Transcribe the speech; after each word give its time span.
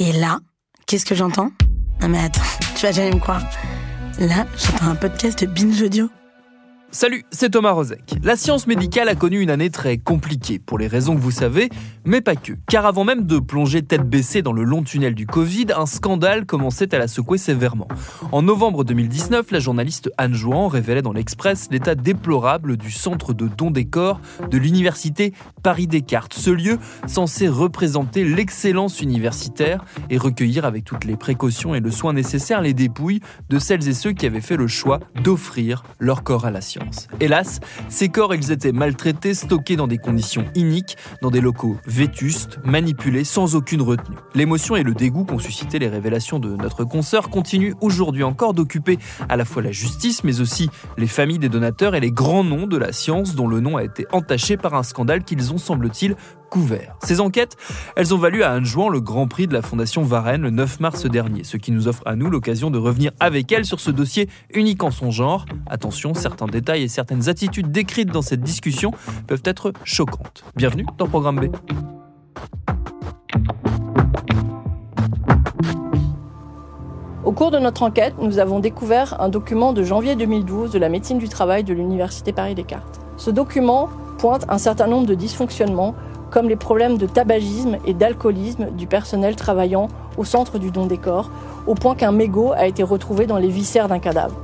Et 0.00 0.12
là, 0.12 0.38
qu'est-ce 0.86 1.04
que 1.04 1.14
j'entends? 1.14 1.52
Non 2.00 2.08
mais 2.08 2.20
attends, 2.20 2.40
tu 2.74 2.86
vas 2.86 2.92
jamais 2.92 3.10
me 3.14 3.20
croire. 3.20 3.42
Là, 4.18 4.46
j'entends 4.56 4.86
un 4.86 4.94
podcast 4.94 5.44
de 5.44 5.46
Binge 5.46 5.82
Audio. 5.82 6.08
Salut, 6.92 7.24
c'est 7.30 7.50
Thomas 7.50 7.70
Rozek. 7.70 8.14
La 8.24 8.34
science 8.34 8.66
médicale 8.66 9.08
a 9.08 9.14
connu 9.14 9.40
une 9.40 9.50
année 9.50 9.70
très 9.70 9.96
compliquée, 9.96 10.58
pour 10.58 10.76
les 10.76 10.88
raisons 10.88 11.14
que 11.14 11.20
vous 11.20 11.30
savez, 11.30 11.68
mais 12.04 12.20
pas 12.20 12.34
que. 12.34 12.54
Car 12.68 12.84
avant 12.84 13.04
même 13.04 13.26
de 13.26 13.38
plonger 13.38 13.82
tête 13.82 14.02
baissée 14.02 14.42
dans 14.42 14.52
le 14.52 14.64
long 14.64 14.82
tunnel 14.82 15.14
du 15.14 15.24
Covid, 15.24 15.66
un 15.76 15.86
scandale 15.86 16.46
commençait 16.46 16.92
à 16.92 16.98
la 16.98 17.06
secouer 17.06 17.38
sévèrement. 17.38 17.86
En 18.32 18.42
novembre 18.42 18.82
2019, 18.82 19.52
la 19.52 19.60
journaliste 19.60 20.10
Anne 20.18 20.34
Jouan 20.34 20.66
révélait 20.66 21.00
dans 21.00 21.12
l'Express 21.12 21.68
l'état 21.70 21.94
déplorable 21.94 22.76
du 22.76 22.90
centre 22.90 23.34
de 23.34 23.46
don 23.46 23.70
des 23.70 23.84
corps 23.84 24.20
de 24.50 24.58
l'université 24.58 25.32
Paris-Descartes, 25.62 26.34
ce 26.34 26.50
lieu 26.50 26.80
censé 27.06 27.46
représenter 27.46 28.24
l'excellence 28.24 29.00
universitaire 29.00 29.84
et 30.10 30.18
recueillir 30.18 30.64
avec 30.64 30.84
toutes 30.84 31.04
les 31.04 31.16
précautions 31.16 31.72
et 31.72 31.80
le 31.80 31.92
soin 31.92 32.14
nécessaire 32.14 32.60
les 32.60 32.74
dépouilles 32.74 33.20
de 33.48 33.60
celles 33.60 33.88
et 33.88 33.94
ceux 33.94 34.10
qui 34.10 34.26
avaient 34.26 34.40
fait 34.40 34.56
le 34.56 34.66
choix 34.66 34.98
d'offrir 35.22 35.84
leur 36.00 36.24
corps 36.24 36.46
à 36.46 36.50
la 36.50 36.60
science. 36.60 36.79
Hélas, 37.20 37.60
ces 37.88 38.08
corps, 38.08 38.34
étaient 38.34 38.72
maltraités, 38.72 39.34
stockés 39.34 39.76
dans 39.76 39.86
des 39.86 39.98
conditions 39.98 40.44
iniques, 40.54 40.96
dans 41.22 41.30
des 41.30 41.40
locaux 41.40 41.76
vétustes, 41.86 42.58
manipulés 42.64 43.24
sans 43.24 43.54
aucune 43.54 43.82
retenue. 43.82 44.16
L'émotion 44.34 44.76
et 44.76 44.82
le 44.82 44.94
dégoût 44.94 45.24
qu'ont 45.24 45.38
suscité 45.38 45.78
les 45.78 45.88
révélations 45.88 46.38
de 46.38 46.56
notre 46.56 46.84
consoeur 46.84 47.30
continuent 47.30 47.74
aujourd'hui 47.80 48.22
encore 48.22 48.54
d'occuper 48.54 48.98
à 49.28 49.36
la 49.36 49.44
fois 49.44 49.62
la 49.62 49.72
justice, 49.72 50.24
mais 50.24 50.40
aussi 50.40 50.70
les 50.96 51.06
familles 51.06 51.38
des 51.38 51.48
donateurs 51.48 51.94
et 51.94 52.00
les 52.00 52.12
grands 52.12 52.44
noms 52.44 52.66
de 52.66 52.76
la 52.76 52.92
science 52.92 53.34
dont 53.34 53.48
le 53.48 53.60
nom 53.60 53.76
a 53.76 53.84
été 53.84 54.06
entaché 54.12 54.56
par 54.56 54.74
un 54.74 54.82
scandale 54.82 55.24
qu'ils 55.24 55.52
ont, 55.52 55.58
semble-t-il, 55.58 56.16
Ces 57.02 57.20
enquêtes, 57.20 57.56
elles 57.96 58.12
ont 58.12 58.18
valu 58.18 58.42
à 58.42 58.52
Anne 58.52 58.64
Jouan 58.64 58.88
le 58.88 59.00
Grand 59.00 59.28
Prix 59.28 59.46
de 59.46 59.52
la 59.52 59.62
Fondation 59.62 60.02
Varenne 60.02 60.42
le 60.42 60.50
9 60.50 60.80
mars 60.80 61.06
dernier, 61.06 61.44
ce 61.44 61.56
qui 61.56 61.70
nous 61.70 61.86
offre 61.86 62.02
à 62.06 62.16
nous 62.16 62.28
l'occasion 62.28 62.70
de 62.70 62.78
revenir 62.78 63.12
avec 63.20 63.52
elle 63.52 63.64
sur 63.64 63.78
ce 63.78 63.90
dossier 63.90 64.28
unique 64.52 64.82
en 64.82 64.90
son 64.90 65.10
genre. 65.10 65.44
Attention, 65.68 66.14
certains 66.14 66.46
détails 66.46 66.82
et 66.82 66.88
certaines 66.88 67.28
attitudes 67.28 67.70
décrites 67.70 68.10
dans 68.10 68.22
cette 68.22 68.42
discussion 68.42 68.90
peuvent 69.28 69.42
être 69.44 69.72
choquantes. 69.84 70.44
Bienvenue 70.56 70.86
dans 70.98 71.06
Programme 71.06 71.40
B. 71.40 71.54
Au 77.24 77.32
cours 77.32 77.52
de 77.52 77.58
notre 77.60 77.84
enquête, 77.84 78.14
nous 78.20 78.38
avons 78.38 78.58
découvert 78.58 79.20
un 79.20 79.28
document 79.28 79.72
de 79.72 79.84
janvier 79.84 80.16
2012 80.16 80.72
de 80.72 80.78
la 80.80 80.88
médecine 80.88 81.18
du 81.18 81.28
travail 81.28 81.62
de 81.62 81.72
l'Université 81.72 82.32
Paris-Descartes. 82.32 83.00
Ce 83.18 83.30
document 83.30 83.88
pointe 84.18 84.44
un 84.48 84.58
certain 84.58 84.86
nombre 84.86 85.06
de 85.06 85.14
dysfonctionnements 85.14 85.94
comme 86.30 86.48
les 86.48 86.56
problèmes 86.56 86.98
de 86.98 87.06
tabagisme 87.06 87.78
et 87.86 87.94
d'alcoolisme 87.94 88.70
du 88.70 88.86
personnel 88.86 89.36
travaillant 89.36 89.88
au 90.16 90.24
centre 90.24 90.58
du 90.58 90.70
don 90.70 90.86
des 90.86 90.98
corps, 90.98 91.30
au 91.66 91.74
point 91.74 91.94
qu'un 91.94 92.12
mégot 92.12 92.52
a 92.52 92.66
été 92.66 92.82
retrouvé 92.82 93.26
dans 93.26 93.38
les 93.38 93.48
viscères 93.48 93.88
d'un 93.88 93.98
cadavre. 93.98 94.36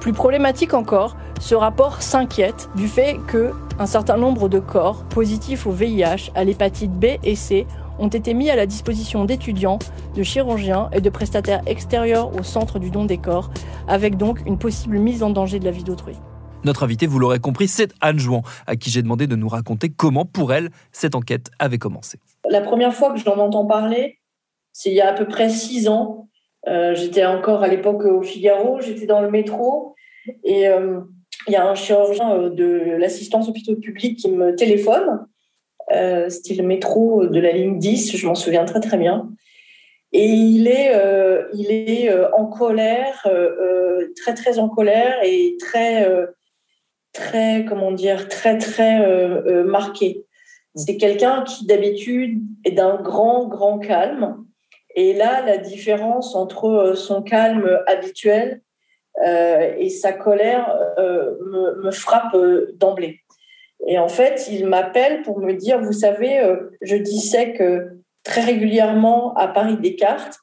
Plus 0.00 0.12
problématique 0.12 0.74
encore, 0.74 1.16
ce 1.40 1.54
rapport 1.54 2.02
s'inquiète 2.02 2.68
du 2.74 2.88
fait 2.88 3.18
que 3.26 3.52
un 3.78 3.86
certain 3.86 4.16
nombre 4.16 4.48
de 4.48 4.60
corps 4.60 5.02
positifs 5.04 5.66
au 5.66 5.72
VIH, 5.72 6.30
à 6.34 6.44
l'hépatite 6.44 6.92
B 6.92 7.06
et 7.22 7.34
C 7.34 7.66
ont 7.98 8.08
été 8.08 8.34
mis 8.34 8.50
à 8.50 8.56
la 8.56 8.66
disposition 8.66 9.24
d'étudiants, 9.24 9.78
de 10.14 10.22
chirurgiens 10.22 10.88
et 10.92 11.00
de 11.00 11.10
prestataires 11.10 11.62
extérieurs 11.66 12.34
au 12.38 12.42
centre 12.42 12.78
du 12.78 12.90
don 12.90 13.04
des 13.04 13.18
corps, 13.18 13.50
avec 13.88 14.16
donc 14.16 14.40
une 14.46 14.58
possible 14.58 14.98
mise 14.98 15.22
en 15.22 15.30
danger 15.30 15.58
de 15.58 15.64
la 15.64 15.70
vie 15.70 15.84
d'autrui. 15.84 16.16
Notre 16.64 16.84
invitée, 16.84 17.06
vous 17.06 17.18
l'aurez 17.18 17.40
compris, 17.40 17.68
c'est 17.68 17.92
Anne 18.00 18.18
Jouan, 18.18 18.42
à 18.66 18.76
qui 18.76 18.90
j'ai 18.90 19.02
demandé 19.02 19.26
de 19.26 19.36
nous 19.36 19.48
raconter 19.48 19.90
comment, 19.90 20.24
pour 20.24 20.52
elle, 20.52 20.70
cette 20.92 21.14
enquête 21.14 21.50
avait 21.58 21.78
commencé. 21.78 22.18
La 22.48 22.62
première 22.62 22.94
fois 22.94 23.12
que 23.12 23.18
j'en 23.18 23.36
entends 23.36 23.66
parler, 23.66 24.18
c'est 24.72 24.90
il 24.90 24.96
y 24.96 25.00
a 25.00 25.10
à 25.10 25.12
peu 25.12 25.26
près 25.26 25.50
six 25.50 25.88
ans. 25.88 26.28
Euh, 26.66 26.94
j'étais 26.94 27.26
encore 27.26 27.62
à 27.62 27.68
l'époque 27.68 28.04
au 28.04 28.22
Figaro, 28.22 28.80
j'étais 28.80 29.06
dans 29.06 29.20
le 29.20 29.30
métro 29.30 29.94
et 30.42 30.68
euh, 30.68 31.00
il 31.46 31.52
y 31.52 31.56
a 31.56 31.66
un 31.66 31.74
chirurgien 31.74 32.32
euh, 32.34 32.50
de 32.50 32.96
l'assistance 32.98 33.48
hôpitaux 33.48 33.76
publics 33.76 34.18
qui 34.18 34.30
me 34.30 34.54
téléphone. 34.54 35.26
Euh, 35.92 36.30
C'était 36.30 36.62
métro 36.62 37.26
de 37.26 37.40
la 37.40 37.52
ligne 37.52 37.78
10, 37.78 38.16
je 38.16 38.26
m'en 38.26 38.34
souviens 38.34 38.64
très 38.64 38.80
très 38.80 38.96
bien. 38.96 39.28
Et 40.12 40.26
il 40.26 40.68
est, 40.68 40.92
il 41.54 41.72
est 41.72 42.08
en 42.34 42.46
colère, 42.46 43.26
très 44.14 44.34
très 44.34 44.60
en 44.60 44.68
colère 44.68 45.16
et 45.24 45.56
très, 45.58 46.08
très 47.14 47.64
comment 47.64 47.92
dire, 47.92 48.28
très 48.28 48.58
très 48.58 49.00
marqué. 49.64 50.26
C'est 50.74 50.96
quelqu'un 50.96 51.44
qui 51.44 51.66
d'habitude 51.66 52.42
est 52.64 52.72
d'un 52.72 53.00
grand 53.00 53.46
grand 53.46 53.78
calme. 53.78 54.44
Et 54.96 55.14
là, 55.14 55.42
la 55.46 55.56
différence 55.56 56.34
entre 56.34 56.92
son 56.94 57.22
calme 57.22 57.80
habituel 57.86 58.60
et 59.24 59.88
sa 59.88 60.12
colère 60.12 60.76
me, 60.98 61.82
me, 61.82 61.90
frappe 61.90 62.36
d'emblée. 62.74 63.20
Et 63.86 63.98
en 63.98 64.08
fait, 64.08 64.48
il 64.50 64.66
m'appelle 64.66 65.22
pour 65.22 65.40
me 65.40 65.52
dire, 65.52 65.80
vous 65.80 65.92
savez, 65.92 66.42
je 66.82 66.96
disais 66.96 67.54
que 67.54 68.00
très 68.24 68.40
régulièrement 68.40 69.34
à 69.34 69.46
Paris 69.48 69.76
Descartes 69.76 70.38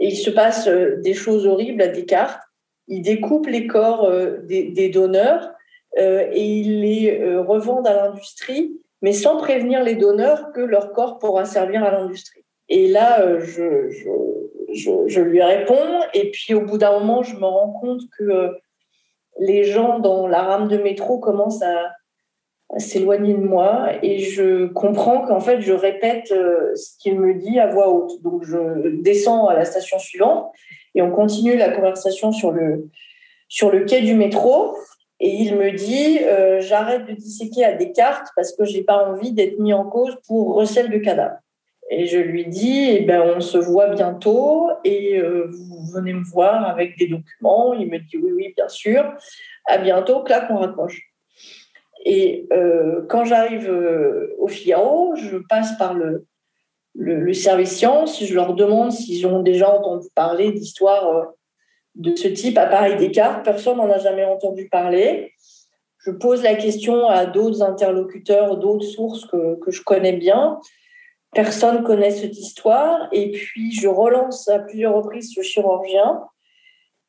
et 0.00 0.08
il 0.08 0.16
se 0.16 0.30
passe 0.30 0.66
euh, 0.66 0.96
des 1.02 1.14
choses 1.14 1.46
horribles 1.46 1.82
à 1.82 1.88
Descartes. 1.88 2.42
Il 2.88 3.02
découpe 3.02 3.46
les 3.46 3.66
corps 3.66 4.04
euh, 4.04 4.38
des, 4.44 4.70
des 4.70 4.88
donneurs 4.88 5.42
euh, 5.44 5.52
et 5.96 6.44
il 6.44 6.80
les 6.82 7.36
revend 7.38 7.82
à 7.82 7.94
l'industrie, 7.94 8.78
mais 9.02 9.12
sans 9.12 9.36
prévenir 9.36 9.82
les 9.82 9.94
donneurs 9.94 10.52
que 10.52 10.60
leur 10.60 10.92
corps 10.92 11.18
pourra 11.18 11.44
servir 11.44 11.82
à 11.82 11.90
l'industrie. 11.90 12.44
Et 12.68 12.88
là, 12.88 13.38
je, 13.40 13.88
je, 13.88 14.10
je, 14.72 14.90
je, 15.06 15.20
lui 15.20 15.42
réponds, 15.42 16.00
et 16.14 16.30
puis 16.30 16.54
au 16.54 16.60
bout 16.60 16.78
d'un 16.78 16.98
moment, 16.98 17.22
je 17.22 17.34
me 17.36 17.46
rends 17.46 17.72
compte 17.80 18.02
que 18.18 18.52
les 19.38 19.64
gens 19.64 19.98
dans 19.98 20.26
la 20.26 20.42
rame 20.42 20.68
de 20.68 20.76
métro 20.78 21.18
commencent 21.18 21.62
à, 21.62 21.92
s'éloigner 22.76 23.32
de 23.32 23.40
moi 23.40 23.92
et 24.02 24.18
je 24.18 24.66
comprends 24.66 25.22
qu'en 25.22 25.40
fait 25.40 25.62
je 25.62 25.72
répète 25.72 26.30
euh, 26.32 26.74
ce 26.74 26.98
qu'il 26.98 27.18
me 27.18 27.32
dit 27.32 27.58
à 27.58 27.66
voix 27.66 27.88
haute. 27.88 28.22
Donc 28.22 28.44
je 28.44 29.00
descends 29.00 29.46
à 29.46 29.54
la 29.54 29.64
station 29.64 29.98
suivante 29.98 30.52
et 30.94 31.00
on 31.00 31.10
continue 31.10 31.56
la 31.56 31.70
conversation 31.70 32.30
sur 32.30 32.52
le 32.52 32.90
sur 33.48 33.70
le 33.70 33.86
quai 33.86 34.02
du 34.02 34.12
métro 34.12 34.76
et 35.20 35.30
il 35.30 35.56
me 35.56 35.72
dit 35.72 36.20
euh, 36.22 36.60
j'arrête 36.60 37.06
de 37.06 37.12
disséquer 37.12 37.64
à 37.64 37.72
Descartes 37.72 38.28
parce 38.36 38.52
que 38.54 38.64
j'ai 38.64 38.84
pas 38.84 39.04
envie 39.04 39.32
d'être 39.32 39.58
mis 39.58 39.72
en 39.72 39.84
cause 39.84 40.16
pour 40.26 40.54
recel 40.54 40.90
de 40.90 40.98
cadavres. 40.98 41.38
Et 41.90 42.06
je 42.06 42.18
lui 42.18 42.46
dis 42.46 42.88
eh 42.90 43.00
ben 43.00 43.22
on 43.22 43.40
se 43.40 43.58
voit 43.58 43.88
bientôt 43.88 44.70
et 44.84 45.18
euh, 45.18 45.50
vous 45.50 45.86
venez 45.92 46.12
me 46.12 46.22
voir 46.24 46.68
avec 46.68 46.96
des 46.98 47.08
documents. 47.08 47.74
Il 47.74 47.88
me 47.88 47.98
dit 47.98 48.16
oui 48.16 48.30
oui 48.32 48.54
bien 48.56 48.68
sûr. 48.68 49.12
À 49.66 49.78
bientôt. 49.78 50.22
Clac 50.22 50.46
on 50.50 50.56
raccroche. 50.56 51.02
Et 52.04 52.46
euh, 52.52 53.04
quand 53.08 53.24
j'arrive 53.24 53.68
au 54.38 54.46
Figaro, 54.46 55.16
je 55.16 55.36
passe 55.48 55.76
par 55.78 55.94
le, 55.94 56.26
le, 56.94 57.20
le, 57.20 57.32
service 57.32 57.76
sciences, 57.76 58.24
je 58.24 58.34
leur 58.34 58.54
demande 58.54 58.92
s'ils 58.92 59.26
ont 59.26 59.42
déjà 59.42 59.68
entendu 59.68 60.06
parler 60.14 60.52
d'histoires 60.52 61.32
de 61.94 62.14
ce 62.14 62.28
type 62.28 62.58
à 62.58 62.66
Paris-Descartes. 62.66 63.44
Personne 63.44 63.78
n'en 63.78 63.90
a 63.90 63.98
jamais 63.98 64.24
entendu 64.24 64.68
parler. 64.68 65.32
Je 65.98 66.10
pose 66.10 66.42
la 66.42 66.54
question 66.54 67.08
à 67.08 67.26
d'autres 67.26 67.62
interlocuteurs, 67.62 68.56
d'autres 68.56 68.86
sources 68.86 69.26
que, 69.26 69.58
que 69.60 69.70
je 69.70 69.82
connais 69.82 70.12
bien. 70.12 70.58
Personne 71.34 71.82
connaît 71.82 72.10
cette 72.10 72.38
histoire. 72.38 73.08
Et 73.12 73.30
puis, 73.30 73.72
je 73.72 73.88
relance 73.88 74.48
à 74.48 74.60
plusieurs 74.60 74.94
reprises 74.94 75.32
ce 75.34 75.42
chirurgien. 75.42 76.22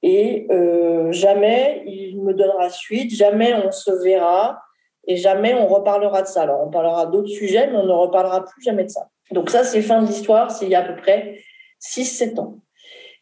Et 0.02 0.48
euh, 0.52 1.12
jamais 1.12 1.84
il 1.86 2.22
me 2.22 2.34
donnera 2.34 2.70
suite, 2.70 3.14
jamais 3.14 3.54
on 3.54 3.72
se 3.72 3.92
verra 4.04 4.62
et 5.08 5.18
jamais 5.18 5.54
on 5.54 5.68
reparlera 5.68 6.22
de 6.22 6.28
ça. 6.28 6.44
Alors, 6.44 6.66
on 6.66 6.70
parlera 6.70 7.06
d'autres 7.06 7.30
sujets, 7.30 7.68
mais 7.68 7.78
on 7.78 7.86
ne 7.86 7.92
reparlera 7.92 8.46
plus 8.46 8.62
jamais 8.62 8.86
de 8.86 8.90
ça. 8.90 9.10
Donc 9.32 9.50
ça, 9.50 9.64
c'est 9.64 9.82
fin 9.82 10.02
de 10.02 10.08
l'histoire, 10.08 10.52
c'est 10.52 10.66
il 10.66 10.72
y 10.72 10.76
a 10.76 10.80
à 10.80 10.84
peu 10.84 10.96
près 10.96 11.40
6-7 11.82 12.40
ans. 12.40 12.60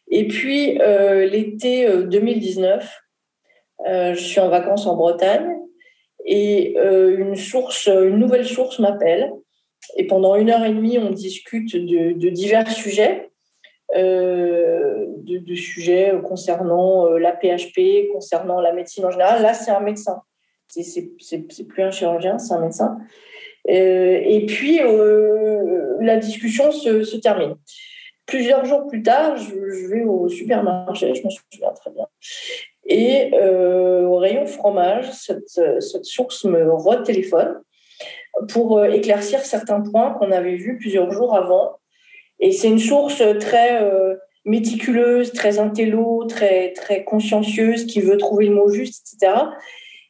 Et 0.10 0.28
puis, 0.28 0.80
euh, 0.82 1.26
l'été 1.26 1.88
2019, 1.88 3.02
euh, 3.86 3.90
euh, 3.90 4.14
je 4.14 4.24
suis 4.24 4.40
en 4.40 4.50
vacances 4.50 4.88
en 4.88 4.96
Bretagne 4.96 5.50
et 6.26 6.76
une 6.76 7.36
source, 7.36 7.88
une 7.88 8.18
nouvelle 8.18 8.46
source 8.46 8.80
m'appelle 8.80 9.32
et 9.96 10.08
pendant 10.08 10.36
une 10.36 10.50
heure 10.50 10.66
et 10.66 10.74
demie, 10.74 10.98
on 10.98 11.12
discute 11.12 11.74
de, 11.74 12.30
divers 12.30 12.70
sujets, 12.70 13.30
de, 13.96 15.56
sujets 15.56 16.14
concernant 16.28 17.08
la 17.12 17.32
PHP, 17.32 18.12
concernant 18.12 18.60
la 18.60 18.74
médecine 18.74 19.06
en 19.06 19.12
général. 19.12 19.42
Là, 19.42 19.54
c'est 19.54 19.72
un 19.72 19.80
médecin. 19.80 20.22
C'est 20.68 21.64
plus 21.66 21.84
un 21.84 21.92
chirurgien, 21.92 22.40
c'est 22.40 22.56
un 22.56 22.62
médecin. 22.62 22.98
et 23.66 24.46
puis, 24.48 24.82
la 26.02 26.18
discussion 26.18 26.74
se 26.74 27.16
termine. 27.18 27.56
Plusieurs 28.28 28.66
jours 28.66 28.88
plus 28.88 29.02
tard, 29.02 29.38
je, 29.38 29.88
vais 29.88 30.04
au 30.04 30.28
supermarché, 30.28 31.16
je 31.16 31.24
me 31.24 31.30
souviens 31.30 31.72
très 31.72 31.92
bien. 31.92 32.08
Et 32.86 33.32
euh, 33.34 34.04
au 34.04 34.18
rayon 34.18 34.46
fromage, 34.46 35.10
cette, 35.14 35.48
source 36.04 36.44
me 36.44 36.70
retéléphone 36.74 37.62
pour 38.50 38.80
euh, 38.80 38.90
éclaircir 38.90 39.40
certains 39.40 39.80
points 39.80 40.12
qu'on 40.12 40.34
avait 40.34 40.58
vus 40.58 40.78
plusieurs 40.78 41.10
jours 41.10 41.36
avant. 41.36 41.78
Et 42.42 42.52
c'est 42.52 42.68
une 42.68 42.80
source 42.80 43.24
très 43.40 43.82
euh, 43.82 44.16
méticuleuse, 44.44 45.32
très 45.32 45.58
intello, 45.58 46.26
très, 46.26 46.74
très 46.74 47.06
consciencieuse, 47.06 47.86
qui 47.86 48.02
veut 48.02 48.18
trouver 48.18 48.48
le 48.48 48.56
mot 48.56 48.70
juste, 48.70 49.16
etc. 49.16 49.42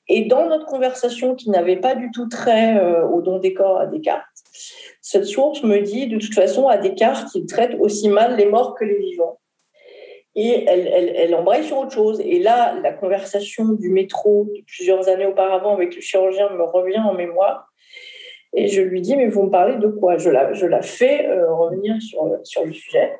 Et 0.08 0.26
dans 0.26 0.48
notre 0.48 0.66
conversation, 0.66 1.36
qui 1.36 1.52
n'avait 1.52 1.78
pas 1.78 1.94
du 1.94 2.10
tout 2.10 2.28
trait 2.28 2.82
au 3.12 3.22
don 3.22 3.38
des 3.40 3.54
corps 3.54 3.80
à 3.80 3.86
Descartes, 3.86 4.37
cette 5.10 5.26
source 5.26 5.64
me 5.64 5.80
dit, 5.80 6.08
de 6.08 6.18
toute 6.18 6.34
façon, 6.34 6.68
à 6.68 6.78
Descartes, 6.78 7.34
il 7.34 7.46
traite 7.46 7.78
aussi 7.80 8.10
mal 8.10 8.36
les 8.36 8.46
morts 8.46 8.76
que 8.76 8.84
les 8.84 8.98
vivants. 8.98 9.40
Et 10.36 10.66
elle, 10.68 11.14
elle, 11.16 11.34
embraye 11.34 11.64
sur 11.64 11.78
autre 11.78 11.94
chose. 11.94 12.20
Et 12.20 12.40
là, 12.40 12.76
la 12.84 12.92
conversation 12.92 13.70
du 13.70 13.90
métro 13.90 14.50
de 14.54 14.62
plusieurs 14.68 15.08
années 15.08 15.26
auparavant 15.26 15.74
avec 15.74 15.96
le 15.96 16.02
chirurgien 16.02 16.50
me 16.50 16.62
revient 16.62 17.00
en 17.00 17.14
mémoire. 17.14 17.72
Et 18.54 18.68
je 18.68 18.82
lui 18.82 19.00
dis, 19.00 19.16
mais 19.16 19.28
vous 19.30 19.44
me 19.44 19.50
parlez 19.50 19.78
de 19.78 19.88
quoi? 19.88 20.18
Je 20.18 20.30
la, 20.30 20.52
je 20.52 20.66
la 20.66 20.82
fais 20.82 21.26
euh, 21.26 21.54
revenir 21.54 21.96
sur, 22.02 22.30
sur 22.44 22.66
le 22.66 22.74
sujet. 22.74 23.14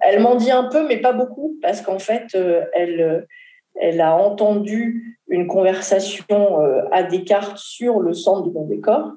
Elle 0.00 0.20
m'en 0.20 0.36
dit 0.36 0.52
un 0.52 0.68
peu, 0.68 0.86
mais 0.86 0.98
pas 0.98 1.12
beaucoup, 1.12 1.58
parce 1.60 1.80
qu'en 1.80 1.98
fait, 1.98 2.36
euh, 2.36 2.64
elle, 2.74 3.26
elle 3.74 4.00
a 4.00 4.14
entendu 4.14 5.18
une 5.26 5.48
conversation 5.48 6.62
euh, 6.62 6.82
à 6.92 7.02
Descartes 7.02 7.58
sur 7.58 7.98
le 7.98 8.12
centre 8.12 8.44
du 8.44 8.50
bon 8.50 8.66
décor 8.66 9.14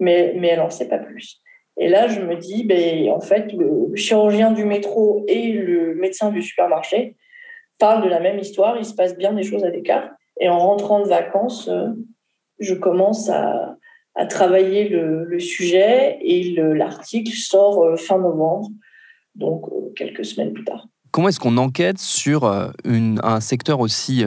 mais, 0.00 0.34
mais 0.36 0.48
elle 0.48 0.58
n'en 0.58 0.70
sait 0.70 0.88
pas 0.88 0.98
plus. 0.98 1.40
Et 1.76 1.88
là, 1.88 2.08
je 2.08 2.20
me 2.20 2.36
dis, 2.36 2.64
ben, 2.64 3.10
en 3.10 3.20
fait, 3.20 3.52
le 3.52 3.94
chirurgien 3.94 4.50
du 4.50 4.64
métro 4.64 5.24
et 5.28 5.52
le 5.52 5.94
médecin 5.94 6.30
du 6.30 6.42
supermarché 6.42 7.16
parlent 7.78 8.04
de 8.04 8.08
la 8.08 8.20
même 8.20 8.38
histoire, 8.38 8.76
il 8.76 8.84
se 8.84 8.94
passe 8.94 9.16
bien 9.16 9.32
des 9.32 9.42
choses 9.42 9.64
à 9.64 9.70
l'écart. 9.70 10.10
Et 10.40 10.48
en 10.48 10.58
rentrant 10.58 11.00
de 11.00 11.08
vacances, 11.08 11.68
euh, 11.68 11.88
je 12.58 12.74
commence 12.74 13.30
à, 13.30 13.76
à 14.14 14.26
travailler 14.26 14.88
le, 14.88 15.38
sujet 15.38 16.18
et 16.20 16.54
l'article 16.54 17.32
sort 17.32 17.82
euh, 17.82 17.96
fin 17.96 18.18
novembre, 18.18 18.68
donc 19.34 19.66
euh, 19.68 19.90
quelques 19.96 20.24
semaines 20.24 20.52
plus 20.52 20.64
tard. 20.64 20.86
Comment 21.10 21.28
est-ce 21.28 21.40
qu'on 21.40 21.56
enquête 21.56 21.98
sur 21.98 22.44
un 22.44 23.40
secteur 23.40 23.80
aussi 23.80 24.24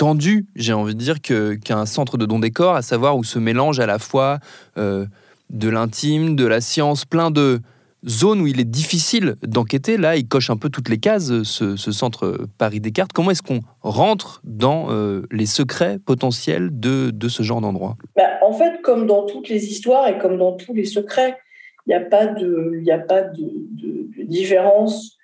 tendu, 0.00 0.46
j'ai 0.56 0.72
envie 0.72 0.94
de 0.94 0.98
dire, 0.98 1.20
qu'un 1.20 1.84
centre 1.84 2.16
de 2.16 2.24
don 2.24 2.38
des 2.38 2.50
corps, 2.50 2.74
à 2.74 2.80
savoir 2.80 3.18
où 3.18 3.22
se 3.22 3.38
mélange 3.38 3.80
à 3.80 3.86
la 3.86 3.98
fois 3.98 4.38
euh, 4.78 5.04
de 5.50 5.68
l'intime, 5.68 6.36
de 6.36 6.46
la 6.46 6.62
science, 6.62 7.04
plein 7.04 7.30
de 7.30 7.60
zones 8.08 8.40
où 8.40 8.46
il 8.46 8.58
est 8.60 8.64
difficile 8.64 9.34
d'enquêter. 9.42 9.98
Là, 9.98 10.16
il 10.16 10.26
coche 10.26 10.48
un 10.48 10.56
peu 10.56 10.70
toutes 10.70 10.88
les 10.88 10.96
cases, 10.96 11.42
ce, 11.42 11.76
centre 11.76 12.46
Paris-Descartes. 12.56 13.12
Comment 13.12 13.32
est-ce 13.32 13.42
qu'on 13.42 13.60
rentre 13.82 14.40
dans 14.42 14.86
euh, 14.88 15.26
les 15.30 15.44
secrets 15.44 15.98
potentiels 15.98 16.70
de, 16.72 17.10
de 17.10 17.28
ce 17.28 17.42
genre 17.42 17.60
d'endroit? 17.60 17.98
Bah, 18.16 18.22
En 18.40 18.54
fait, 18.54 18.80
comme 18.80 19.06
dans 19.06 19.26
toutes 19.26 19.50
les 19.50 19.66
histoires 19.66 20.08
et 20.08 20.16
comme 20.16 20.38
dans 20.38 20.52
tous 20.52 20.72
les 20.72 20.86
secrets, 20.86 21.36
il 21.86 21.90
n'y 21.90 21.94
a 21.94 22.00
pas 22.00 22.24
de, 22.26 22.82
a 22.90 22.98
pas 23.00 23.20
de 23.20 24.24
différence 24.24 25.18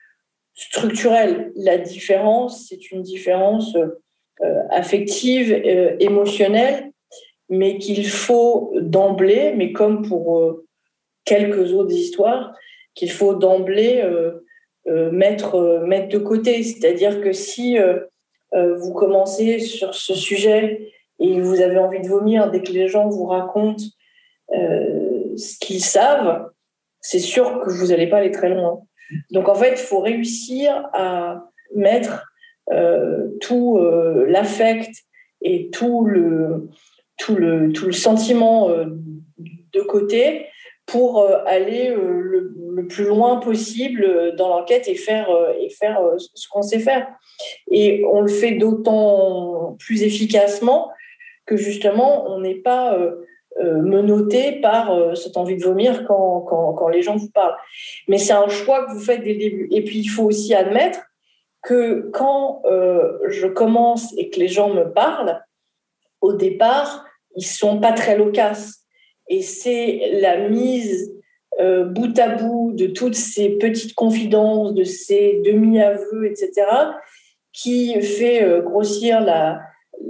structurelle. 0.55 1.50
La 1.56 1.78
différence, 1.78 2.67
c'est 2.69 2.90
une 2.90 3.00
différence 3.00 3.75
euh, 3.76 4.02
affective, 4.70 5.52
euh, 5.52 5.96
émotionnelle, 6.00 6.92
mais 7.48 7.78
qu'il 7.78 8.06
faut 8.06 8.72
d'emblée, 8.80 9.54
mais 9.56 9.72
comme 9.72 10.06
pour 10.06 10.38
euh, 10.38 10.66
quelques 11.24 11.72
autres 11.72 11.94
histoires, 11.94 12.52
qu'il 12.94 13.10
faut 13.10 13.34
d'emblée 13.34 14.02
mettre, 14.86 15.82
mettre 15.86 16.08
de 16.08 16.18
côté. 16.18 16.62
C'est-à-dire 16.62 17.20
que 17.20 17.32
si 17.32 17.76
vous 18.54 18.92
commencez 18.94 19.58
sur 19.58 19.94
ce 19.94 20.14
sujet 20.14 20.92
et 21.18 21.38
vous 21.40 21.60
avez 21.60 21.76
envie 21.76 22.00
de 22.00 22.08
vomir 22.08 22.50
dès 22.50 22.62
que 22.62 22.72
les 22.72 22.88
gens 22.88 23.10
vous 23.10 23.26
racontent 23.26 23.84
ce 24.50 25.58
qu'ils 25.58 25.84
savent, 25.84 26.48
c'est 27.02 27.18
sûr 27.18 27.60
que 27.60 27.70
vous 27.70 27.88
n'allez 27.88 28.06
pas 28.06 28.18
aller 28.18 28.30
très 28.30 28.48
loin. 28.48 28.80
Donc 29.30 29.48
en 29.48 29.54
fait, 29.54 29.72
il 29.72 29.76
faut 29.76 30.00
réussir 30.00 30.88
à 30.92 31.50
mettre 31.74 32.12
euh, 32.12 32.34
tout 33.40 33.78
euh, 33.78 34.26
l'affect 34.26 34.90
et 35.42 35.70
tout 35.70 36.04
le, 36.04 36.68
tout 37.16 37.36
le, 37.36 37.72
tout 37.72 37.86
le 37.86 37.92
sentiment 37.92 38.70
euh, 38.70 38.86
de 39.72 39.80
côté 39.82 40.46
pour 40.86 41.26
aller 41.46 41.88
le, 41.88 42.86
plus 42.88 43.04
loin 43.04 43.38
possible 43.38 44.34
dans 44.36 44.48
l'enquête 44.48 44.86
et 44.86 44.94
faire, 44.94 45.28
et 45.58 45.68
faire 45.68 45.98
ce 46.16 46.46
qu'on 46.48 46.62
sait 46.62 46.78
faire. 46.78 47.08
Et 47.68 48.04
on 48.08 48.20
le 48.20 48.28
fait 48.28 48.52
d'autant 48.52 49.76
plus 49.80 50.04
efficacement 50.04 50.88
que 51.46 51.56
justement, 51.56 52.30
on 52.30 52.40
n'est 52.40 52.54
pas 52.54 52.96
menotté 53.60 54.60
par 54.60 55.16
cette 55.16 55.36
envie 55.36 55.56
de 55.56 55.64
vomir 55.64 56.06
quand, 56.06 56.42
quand, 56.42 56.74
quand, 56.74 56.88
les 56.88 57.02
gens 57.02 57.16
vous 57.16 57.30
parlent. 57.30 57.56
Mais 58.06 58.18
c'est 58.18 58.34
un 58.34 58.48
choix 58.48 58.86
que 58.86 58.92
vous 58.92 59.00
faites 59.00 59.24
dès 59.24 59.32
le 59.32 59.40
début. 59.40 59.68
Et 59.72 59.82
puis, 59.82 59.98
il 59.98 60.08
faut 60.08 60.24
aussi 60.24 60.54
admettre 60.54 61.00
que 61.66 62.10
quand 62.12 62.62
euh, 62.64 63.18
je 63.28 63.48
commence 63.48 64.16
et 64.16 64.30
que 64.30 64.38
les 64.38 64.46
gens 64.46 64.72
me 64.72 64.84
parlent, 64.84 65.44
au 66.20 66.32
départ, 66.32 67.04
ils 67.34 67.44
sont 67.44 67.80
pas 67.80 67.92
très 67.92 68.16
loquaces. 68.16 68.84
Et 69.28 69.42
c'est 69.42 70.12
la 70.20 70.48
mise 70.48 71.12
euh, 71.58 71.84
bout 71.84 72.16
à 72.20 72.28
bout 72.28 72.72
de 72.72 72.86
toutes 72.86 73.16
ces 73.16 73.58
petites 73.58 73.94
confidences, 73.94 74.74
de 74.74 74.84
ces 74.84 75.42
demi-aveux, 75.44 76.26
etc., 76.26 76.52
qui 77.52 78.00
fait 78.00 78.44
euh, 78.44 78.62
grossir 78.62 79.20
la, 79.20 79.60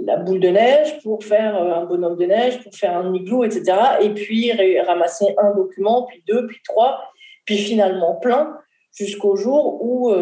la, 0.05 0.17
boule 0.17 0.39
de 0.39 0.49
neige 0.49 1.01
pour 1.01 1.23
faire 1.23 1.55
un 1.55 1.85
bonhomme 1.85 2.17
de 2.17 2.25
neige, 2.25 2.61
pour 2.61 2.75
faire 2.75 2.97
un 2.97 3.11
igloo, 3.15 3.43
etc. 3.43 3.73
Et 4.01 4.11
puis 4.11 4.51
ramasser 4.81 5.33
un 5.39 5.55
document, 5.55 6.05
puis 6.05 6.23
deux, 6.27 6.45
puis 6.45 6.59
trois, 6.63 7.01
puis 7.45 7.57
finalement 7.57 8.15
plein, 8.15 8.55
jusqu'au 8.93 9.35
jour 9.35 9.83
où 9.83 10.13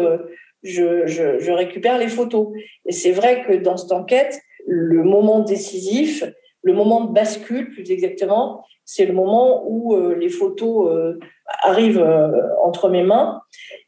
je, 0.66 1.50
récupère 1.50 1.98
les 1.98 2.08
photos. 2.08 2.48
Et 2.86 2.92
c'est 2.92 3.12
vrai 3.12 3.44
que 3.46 3.54
dans 3.54 3.76
cette 3.76 3.92
enquête, 3.92 4.40
le 4.66 5.02
moment 5.02 5.40
décisif, 5.40 6.24
le 6.62 6.72
moment 6.72 7.04
de 7.04 7.12
bascule 7.12 7.70
plus 7.70 7.90
exactement, 7.90 8.64
c'est 8.84 9.06
le 9.06 9.12
moment 9.12 9.64
où 9.66 9.94
euh, 9.94 10.14
les 10.14 10.28
photos 10.28 10.90
euh, 10.90 11.18
arrivent 11.62 12.00
euh, 12.00 12.30
entre 12.62 12.88
mes 12.88 13.02
mains. 13.02 13.40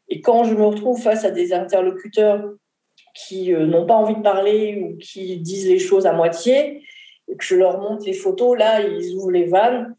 Et 0.07 0.21
quand 0.21 0.43
je 0.43 0.55
me 0.55 0.65
retrouve 0.65 1.01
face 1.01 1.25
à 1.25 1.31
des 1.31 1.53
interlocuteurs 1.53 2.43
qui 3.13 3.51
n'ont 3.51 3.85
pas 3.85 3.95
envie 3.95 4.15
de 4.15 4.21
parler 4.21 4.81
ou 4.81 4.97
qui 4.97 5.37
disent 5.37 5.67
les 5.67 5.79
choses 5.79 6.05
à 6.05 6.13
moitié, 6.13 6.81
et 7.27 7.35
que 7.35 7.43
je 7.43 7.55
leur 7.55 7.79
montre 7.79 8.05
les 8.05 8.13
photos, 8.13 8.57
là, 8.57 8.81
ils 8.81 9.13
ouvrent 9.15 9.31
les 9.31 9.45
vannes. 9.45 9.95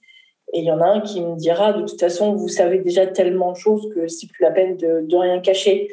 Et 0.52 0.60
il 0.60 0.64
y 0.64 0.72
en 0.72 0.80
a 0.80 0.87
un 0.87 1.00
qui 1.00 1.20
me 1.20 1.37
dira, 1.37 1.72
de 1.72 1.82
toute 1.82 2.00
façon, 2.00 2.34
vous 2.34 2.49
savez 2.49 2.78
déjà 2.78 3.06
tellement 3.06 3.52
de 3.52 3.56
choses 3.56 3.88
que 3.94 4.08
c'est 4.08 4.26
plus 4.26 4.42
la 4.42 4.50
peine 4.50 4.76
de, 4.76 5.02
de 5.02 5.16
rien 5.16 5.38
cacher. 5.40 5.88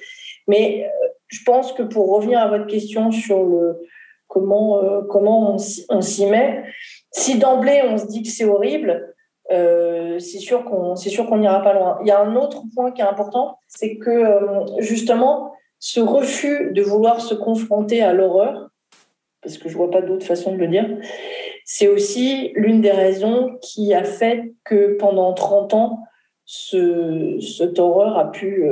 Mais 0.48 0.86
euh, 0.86 1.08
je 1.28 1.44
pense 1.46 1.74
que 1.74 1.84
pour 1.84 2.10
revenir 2.10 2.40
à 2.40 2.48
votre 2.48 2.68
question 2.68 3.12
sur 3.12 3.44
le 3.44 3.80
comment, 4.28 4.84
euh, 4.84 5.02
comment 5.10 5.56
on, 5.90 6.02
s'y 6.02 6.26
met, 6.26 6.64
si 7.12 7.38
d'emblée 7.38 7.82
on 7.86 7.98
se 7.98 8.08
dit 8.08 8.24
que 8.24 8.30
c'est 8.30 8.46
horrible, 8.46 9.14
euh, 9.52 10.20
c'est 10.20 10.40
sûr 10.40 10.66
qu'on 10.66 11.38
n'ira 11.38 11.62
pas 11.62 11.74
loin. 11.74 11.98
Il 12.02 12.08
y 12.08 12.12
a 12.12 12.20
un 12.20 12.36
autre 12.36 12.64
point 12.76 12.92
qui 12.92 13.02
est 13.02 13.06
important, 13.06 13.60
c'est 13.68 13.98
que 13.98 14.22
justement 14.80 15.54
ce 15.80 16.00
refus 16.00 16.72
de 16.74 16.82
vouloir 16.82 17.22
se 17.22 17.36
confronter 17.36 18.02
à 18.02 18.12
l'horreur, 18.12 18.70
parce 19.42 19.58
que 19.58 19.70
je 19.70 19.78
vois 19.78 19.92
pas 19.92 20.02
d'autre 20.02 20.26
façon 20.26 20.52
de 20.52 20.58
le 20.58 20.68
dire, 20.68 20.98
c'est 21.64 21.88
aussi 21.88 22.52
l'une 22.56 22.82
des 22.82 22.92
raisons 22.92 23.58
qui 23.62 23.94
a 23.94 24.04
fait 24.04 24.54
que 24.66 24.98
pendant 24.98 25.34
30 25.34 25.74
ans, 25.74 26.04
ce, 26.44 27.40
cette 27.40 27.80
horreur 27.80 28.18
a 28.18 28.32
pu 28.32 28.66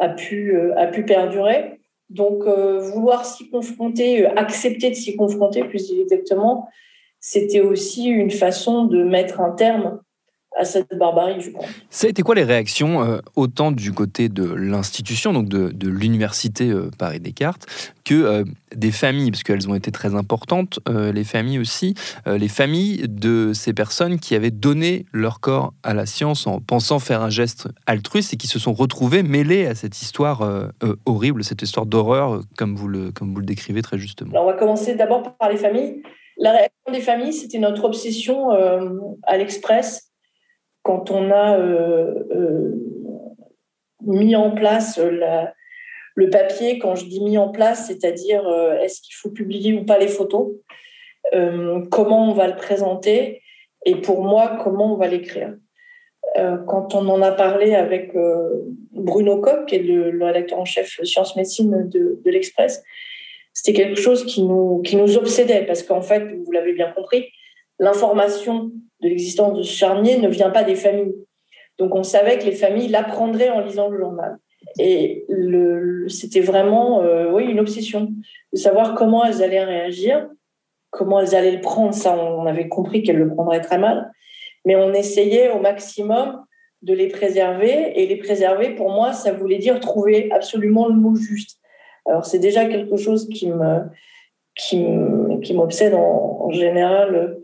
a 0.00 0.08
pu, 0.08 0.56
euh, 0.56 0.74
a 0.76 0.86
pu 0.86 1.04
perdurer. 1.04 1.80
Donc, 2.08 2.44
euh, 2.46 2.80
vouloir 2.80 3.24
s'y 3.24 3.48
confronter, 3.50 4.26
euh, 4.26 4.34
accepter 4.36 4.90
de 4.90 4.94
s'y 4.94 5.14
confronter 5.16 5.62
plus 5.64 5.92
exactement, 5.92 6.68
c'était 7.20 7.60
aussi 7.60 8.06
une 8.06 8.30
façon 8.30 8.86
de 8.86 9.04
mettre 9.04 9.40
un 9.40 9.52
terme 9.52 10.00
à 10.56 10.64
cette 10.64 10.94
barbarie, 10.96 11.40
je 11.40 11.50
crois. 11.50 11.66
Ça 11.90 12.06
a 12.06 12.10
été 12.10 12.22
quoi 12.22 12.34
les 12.34 12.42
réactions, 12.42 13.02
euh, 13.02 13.18
autant 13.36 13.70
du 13.72 13.92
côté 13.92 14.28
de 14.28 14.44
l'institution, 14.44 15.32
donc 15.32 15.48
de, 15.48 15.70
de 15.70 15.88
l'université 15.88 16.70
euh, 16.70 16.90
Paris-Descartes, 16.98 17.66
que 18.04 18.14
euh, 18.14 18.44
des 18.74 18.90
familles, 18.90 19.30
parce 19.30 19.42
qu'elles 19.42 19.68
ont 19.68 19.74
été 19.74 19.92
très 19.92 20.14
importantes, 20.14 20.80
les 20.88 21.24
familles 21.24 21.58
aussi, 21.58 21.94
les 22.26 22.48
familles 22.48 23.04
de 23.08 23.52
ces 23.52 23.72
personnes 23.72 24.20
qui 24.20 24.36
avaient 24.36 24.52
donné 24.52 25.06
leur 25.12 25.40
corps 25.40 25.74
à 25.82 25.92
la 25.92 26.06
science 26.06 26.46
en 26.46 26.60
pensant 26.60 27.00
faire 27.00 27.20
un 27.22 27.30
geste 27.30 27.68
altruiste 27.86 28.34
et 28.34 28.36
qui 28.36 28.46
se 28.46 28.60
sont 28.60 28.72
retrouvées 28.72 29.24
mêlées 29.24 29.66
à 29.66 29.74
cette 29.74 30.00
histoire 30.00 30.70
horrible, 31.04 31.42
cette 31.42 31.62
histoire 31.62 31.84
d'horreur, 31.84 32.42
comme, 32.56 32.76
vous 32.76 32.86
le, 32.86 33.10
comme 33.10 33.34
vous 33.34 33.40
le 33.40 33.46
décrivez 33.46 33.82
très 33.82 33.98
justement. 33.98 34.30
Alors 34.30 34.44
on 34.44 34.50
va 34.52 34.56
commencer 34.56 34.94
d'abord 34.94 35.36
par 35.36 35.50
les 35.50 35.56
familles. 35.56 36.02
La 36.38 36.52
réaction 36.52 36.92
des 36.92 37.00
familles, 37.00 37.32
c'était 37.32 37.58
notre 37.58 37.84
obsession 37.84 38.50
à 39.24 39.36
l'Express 39.36 40.09
quand 40.90 41.12
on 41.12 41.30
a 41.30 41.56
euh, 41.56 42.14
euh, 42.34 42.74
mis 44.02 44.34
en 44.34 44.50
place 44.50 44.98
le 44.98 46.30
papier, 46.30 46.80
quand 46.80 46.96
je 46.96 47.04
dis 47.04 47.22
mis 47.22 47.38
en 47.38 47.50
place, 47.50 47.86
c'est-à-dire 47.86 48.44
euh, 48.48 48.76
est-ce 48.78 49.00
qu'il 49.00 49.14
faut 49.14 49.30
publier 49.30 49.72
ou 49.72 49.84
pas 49.84 49.98
les 49.98 50.08
photos, 50.08 50.48
comment 51.90 52.28
on 52.28 52.32
va 52.32 52.48
le 52.48 52.56
présenter 52.56 53.40
et 53.86 53.94
pour 53.94 54.24
moi, 54.24 54.58
comment 54.64 54.94
on 54.94 54.96
va 54.96 55.06
l'écrire. 55.06 55.54
quand 56.66 56.94
on 56.94 57.08
en 57.08 57.22
a 57.22 57.30
parlé 57.30 57.76
avec 57.76 58.12
Bruno 58.90 59.40
Koch, 59.40 59.66
qui 59.66 59.76
est 59.76 59.82
le, 59.82 60.24
rédacteur 60.24 60.58
en 60.58 60.64
chef 60.64 60.98
sciences 61.04 61.36
médecine 61.36 61.88
de, 61.88 62.20
de 62.24 62.30
l'Express, 62.30 62.82
c'était 63.52 63.74
quelque 63.80 64.00
chose 64.00 64.26
qui 64.26 64.42
nous, 64.42 64.82
qui 64.82 64.96
nous 64.96 65.16
obsédait 65.16 65.64
parce 65.66 65.84
qu'en 65.84 66.02
fait, 66.02 66.24
vous 66.44 66.50
l'avez 66.50 66.72
bien 66.72 66.90
compris, 66.90 67.28
l'information 67.78 68.72
de 69.02 69.08
l'existence 69.08 69.56
de 69.56 69.62
ce 69.62 69.72
charnier 69.72 70.18
ne 70.18 70.28
vient 70.28 70.50
pas 70.50 70.64
des 70.64 70.74
familles. 70.74 71.14
Donc 71.78 71.94
on 71.94 72.02
savait 72.02 72.38
que 72.38 72.44
les 72.44 72.52
familles 72.52 72.88
l'apprendraient 72.88 73.50
en 73.50 73.60
lisant 73.60 73.88
le 73.88 73.98
journal. 73.98 74.36
Et 74.78 75.26
c'était 76.08 76.40
vraiment 76.40 77.02
euh, 77.02 77.30
oui, 77.32 77.44
une 77.44 77.60
obsession 77.60 78.12
de 78.52 78.58
savoir 78.58 78.94
comment 78.94 79.24
elles 79.24 79.42
allaient 79.42 79.64
réagir, 79.64 80.28
comment 80.90 81.20
elles 81.20 81.34
allaient 81.34 81.56
le 81.56 81.60
prendre. 81.60 81.94
Ça, 81.94 82.16
on 82.16 82.46
avait 82.46 82.68
compris 82.68 83.02
qu'elles 83.02 83.18
le 83.18 83.34
prendraient 83.34 83.62
très 83.62 83.78
mal. 83.78 84.10
Mais 84.66 84.76
on 84.76 84.92
essayait 84.92 85.50
au 85.50 85.60
maximum 85.60 86.44
de 86.82 86.92
les 86.92 87.08
préserver. 87.08 87.98
Et 88.00 88.06
les 88.06 88.16
préserver, 88.16 88.74
pour 88.74 88.90
moi, 88.90 89.12
ça 89.12 89.32
voulait 89.32 89.58
dire 89.58 89.80
trouver 89.80 90.30
absolument 90.30 90.88
le 90.88 90.94
mot 90.94 91.14
juste. 91.14 91.58
Alors 92.06 92.24
c'est 92.24 92.38
déjà 92.38 92.66
quelque 92.66 92.96
chose 92.96 93.28
qui 93.28 93.48
me 93.48 93.80
qui 94.56 95.54
m'obsède 95.54 95.94
en, 95.94 96.50
général 96.50 97.38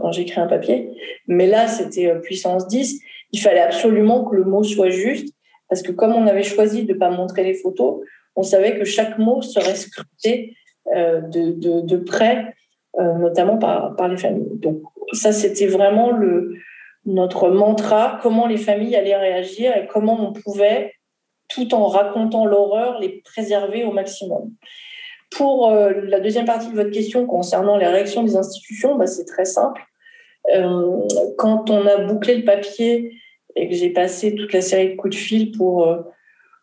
quand 0.00 0.12
j'écris 0.12 0.40
un 0.40 0.46
papier. 0.46 0.90
Mais 1.26 1.46
là, 1.46 1.66
c'était 1.68 2.08
euh, 2.08 2.20
puissance 2.20 2.66
10. 2.68 3.00
Il 3.32 3.40
fallait 3.40 3.60
absolument 3.60 4.24
que 4.24 4.34
le 4.34 4.44
mot 4.44 4.62
soit 4.62 4.90
juste, 4.90 5.34
parce 5.68 5.82
que 5.82 5.92
comme 5.92 6.12
on 6.12 6.26
avait 6.26 6.42
choisi 6.42 6.84
de 6.84 6.92
ne 6.92 6.98
pas 6.98 7.10
montrer 7.10 7.44
les 7.44 7.54
photos, 7.54 8.00
on 8.36 8.42
savait 8.42 8.78
que 8.78 8.84
chaque 8.84 9.18
mot 9.18 9.42
serait 9.42 9.76
scruté 9.76 10.56
euh, 10.94 11.20
de, 11.20 11.52
de, 11.52 11.80
de, 11.80 11.96
près, 11.96 12.54
notamment 12.98 13.56
par, 13.56 13.94
par 13.94 14.08
les 14.08 14.16
familles. 14.16 14.50
Donc 14.54 14.82
ça, 15.12 15.32
c'était 15.32 15.68
vraiment 15.68 16.10
le, 16.10 16.54
notre 17.06 17.50
mantra, 17.50 18.18
comment 18.22 18.46
les 18.46 18.56
familles 18.56 18.96
allaient 18.96 19.16
réagir 19.16 19.76
et 19.76 19.86
comment 19.86 20.28
on 20.28 20.32
pouvait, 20.32 20.92
tout 21.48 21.74
en 21.74 21.86
racontant 21.86 22.46
l'horreur, 22.46 22.98
les 23.00 23.22
préserver 23.24 23.84
au 23.84 23.92
maximum. 23.92 24.52
Pour 25.30 25.70
euh, 25.70 25.92
la 26.04 26.20
deuxième 26.20 26.44
partie 26.44 26.70
de 26.70 26.76
votre 26.76 26.90
question 26.90 27.26
concernant 27.26 27.76
les 27.76 27.86
réactions 27.86 28.24
des 28.24 28.36
institutions, 28.36 28.96
bah, 28.96 29.06
c'est 29.06 29.24
très 29.24 29.44
simple. 29.44 29.82
Euh, 30.54 31.06
quand 31.38 31.70
on 31.70 31.86
a 31.86 31.98
bouclé 31.98 32.36
le 32.36 32.44
papier 32.44 33.16
et 33.54 33.68
que 33.68 33.74
j'ai 33.74 33.90
passé 33.90 34.34
toute 34.34 34.52
la 34.52 34.60
série 34.60 34.92
de 34.92 34.96
coups 34.96 35.14
de 35.14 35.20
fil 35.20 35.52
pour 35.52 35.86
euh, 35.86 35.98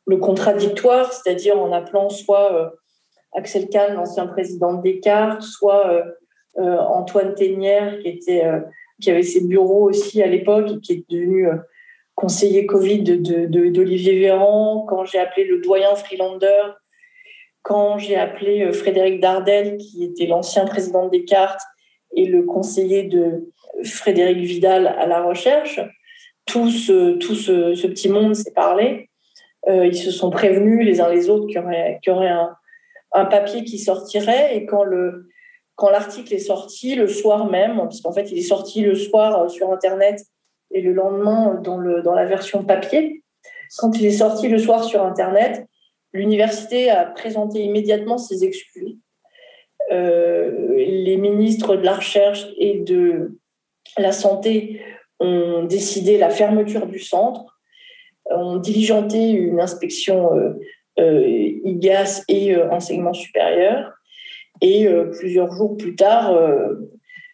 le 0.06 0.18
contradictoire, 0.18 1.14
c'est-à-dire 1.14 1.60
en 1.60 1.72
appelant 1.72 2.10
soit 2.10 2.74
Axel 3.34 3.68
Kahn, 3.70 3.94
l'ancien 3.94 4.26
président 4.28 4.74
de 4.74 4.82
Descartes, 4.82 5.42
soit 5.42 6.02
Antoine 6.56 7.36
Ténière, 7.36 8.00
qui, 8.00 9.12
avait 9.12 9.24
ses 9.24 9.42
bureaux 9.46 9.90
aussi 9.90 10.24
à 10.24 10.28
l'époque 10.28 10.72
et 10.72 10.80
qui 10.80 10.94
est 10.94 11.06
devenu 11.10 11.50
conseiller 12.16 12.66
Covid 12.66 13.04
d'Olivier 13.04 14.14
de, 14.14 14.20
Véran, 14.20 14.86
quand 14.88 15.04
j'ai 15.04 15.20
appelé 15.20 15.46
le 15.46 15.60
doyen 15.60 15.94
Freelander, 15.96 16.72
quand 17.68 17.98
j'ai 17.98 18.16
appelé 18.16 18.64
euh, 18.64 18.72
Frédéric 18.72 19.20
Dardel, 19.20 19.76
qui 19.76 20.06
était 20.06 20.26
l'ancien 20.26 20.64
président 20.64 21.06
de 21.06 21.12
Descartes 21.12 21.62
et 22.16 22.26
le 22.26 22.44
conseiller 22.44 23.04
de 23.04 23.52
Frédéric 23.84 24.38
Vidal 24.38 24.88
à 24.88 25.06
la 25.06 25.22
recherche, 25.22 25.82
tout 26.46 26.70
ce, 26.70 27.16
tout 27.18 27.36
ce, 27.36 27.88
petit 27.88 28.08
monde 28.08 28.36
s'est 28.36 28.54
parlé. 28.54 29.10
Euh, 29.68 29.86
ils 29.86 29.98
se 29.98 30.12
sont 30.12 30.30
prévenus 30.30 30.86
les 30.86 31.02
uns 31.02 31.10
les 31.10 31.30
autres 31.30 31.46
qu'il 31.48 31.58
y 31.58 31.60
aurait, 31.60 32.00
y 32.08 32.10
aurait 32.10 32.30
un, 32.30 32.56
un, 33.12 33.26
papier 33.26 33.66
qui 33.66 33.80
sortirait. 33.80 34.56
Et 34.56 34.66
quand 34.66 34.86
le 34.86 35.28
quand 35.76 35.90
l'article 35.90 36.34
est 36.34 36.40
sorti 36.40 36.96
le 36.96 37.08
soir 37.08 37.52
même, 37.52 37.86
puisqu'en 37.90 38.14
fait 38.14 38.32
il 38.32 38.38
est 38.38 38.50
sorti 38.50 38.82
le 38.82 38.96
soir 38.96 39.42
euh, 39.42 39.48
sur 39.50 39.74
Internet 39.74 40.22
et 40.72 40.80
le 40.80 40.94
lendemain 40.94 41.60
dans, 41.62 41.78
le, 41.78 42.02
dans 42.02 42.14
la 42.14 42.26
version 42.26 42.64
papier, 42.64 43.24
quand 43.78 43.92
il 44.00 44.06
est 44.06 44.12
sorti 44.12 44.48
le 44.48 44.58
soir 44.58 44.86
sur 44.86 45.04
Internet, 45.04 45.68
L'université 46.14 46.90
a 46.90 47.06
présenté 47.06 47.60
immédiatement 47.60 48.18
ses 48.18 48.44
excuses. 48.44 48.98
Euh, 49.92 50.74
les 50.76 51.18
ministres 51.18 51.76
de 51.76 51.84
la 51.84 51.96
Recherche 51.96 52.48
et 52.58 52.80
de 52.80 53.38
la 53.98 54.12
Santé 54.12 54.82
ont 55.20 55.64
décidé 55.64 56.18
la 56.18 56.30
fermeture 56.30 56.88
du 56.88 57.00
centre, 57.00 57.60
ont 58.30 58.58
diligenté 58.58 59.32
une 59.32 59.62
inspection 59.62 60.36
euh, 60.36 60.54
euh, 61.00 61.60
IGAS 61.64 62.24
et 62.28 62.56
enseignement 62.56 63.14
supérieur. 63.14 63.94
Et 64.62 64.88
plusieurs 65.20 65.52
jours 65.52 65.78
plus 65.78 65.96
tard, 65.96 66.36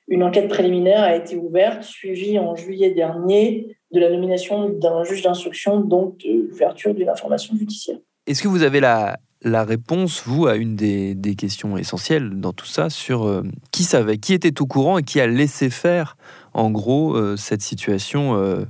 une 0.09 0.23
enquête 0.23 0.49
préliminaire 0.49 1.01
a 1.01 1.15
été 1.15 1.37
ouverte, 1.37 1.83
suivie 1.83 2.37
en 2.37 2.53
juillet 2.53 2.91
dernier 2.91 3.77
de 3.91 4.01
la 4.01 4.09
nomination 4.09 4.67
d'un 4.67 5.05
juge 5.05 5.21
d'instruction, 5.21 5.79
donc 5.79 6.17
de 6.17 6.49
l'ouverture 6.49 6.93
d'une 6.93 7.07
information 7.07 7.55
judiciaire. 7.55 7.99
Est-ce 8.25 8.41
que 8.41 8.47
vous 8.47 8.63
avez 8.63 8.79
la, 8.79 9.17
la 9.43 9.63
réponse, 9.63 10.23
vous, 10.25 10.47
à 10.47 10.55
une 10.55 10.75
des, 10.75 11.35
questions 11.35 11.77
essentielles 11.77 12.39
dans 12.39 12.53
tout 12.53 12.65
ça, 12.65 12.89
sur 12.89 13.27
euh, 13.27 13.43
qui 13.71 13.83
savait, 13.83 14.17
qui 14.17 14.33
était 14.33 14.61
au 14.61 14.65
courant 14.65 14.97
et 14.97 15.03
qui 15.03 15.19
a 15.19 15.27
laissé 15.27 15.69
faire, 15.69 16.15
en 16.53 16.71
gros, 16.71 17.15
euh, 17.15 17.35
cette 17.35 17.61
situation 17.61 18.35
euh, 18.35 18.63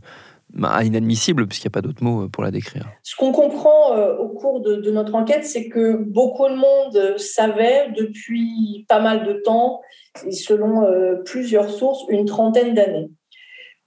bah, 0.53 0.83
inadmissible, 0.83 1.47
puisqu'il 1.47 1.67
n'y 1.67 1.73
a 1.73 1.75
pas 1.75 1.81
d'autre 1.81 2.03
mot 2.03 2.27
pour 2.29 2.43
la 2.43 2.51
décrire? 2.51 2.89
Ce 3.03 3.15
qu'on 3.15 3.31
comprend 3.31 3.95
au 4.19 4.29
cours 4.29 4.61
de, 4.61 4.75
de, 4.77 4.91
notre 4.91 5.13
enquête, 5.13 5.45
c'est 5.45 5.69
que 5.69 5.97
beaucoup 5.97 6.47
de 6.49 6.55
monde 6.55 7.17
savait 7.17 7.91
depuis 7.95 8.85
pas 8.89 8.99
mal 8.99 9.27
de 9.27 9.33
temps, 9.33 9.81
et 10.25 10.31
selon 10.31 10.87
plusieurs 11.25 11.69
sources, 11.69 12.03
une 12.09 12.25
trentaine 12.25 12.73
d'années. 12.73 13.11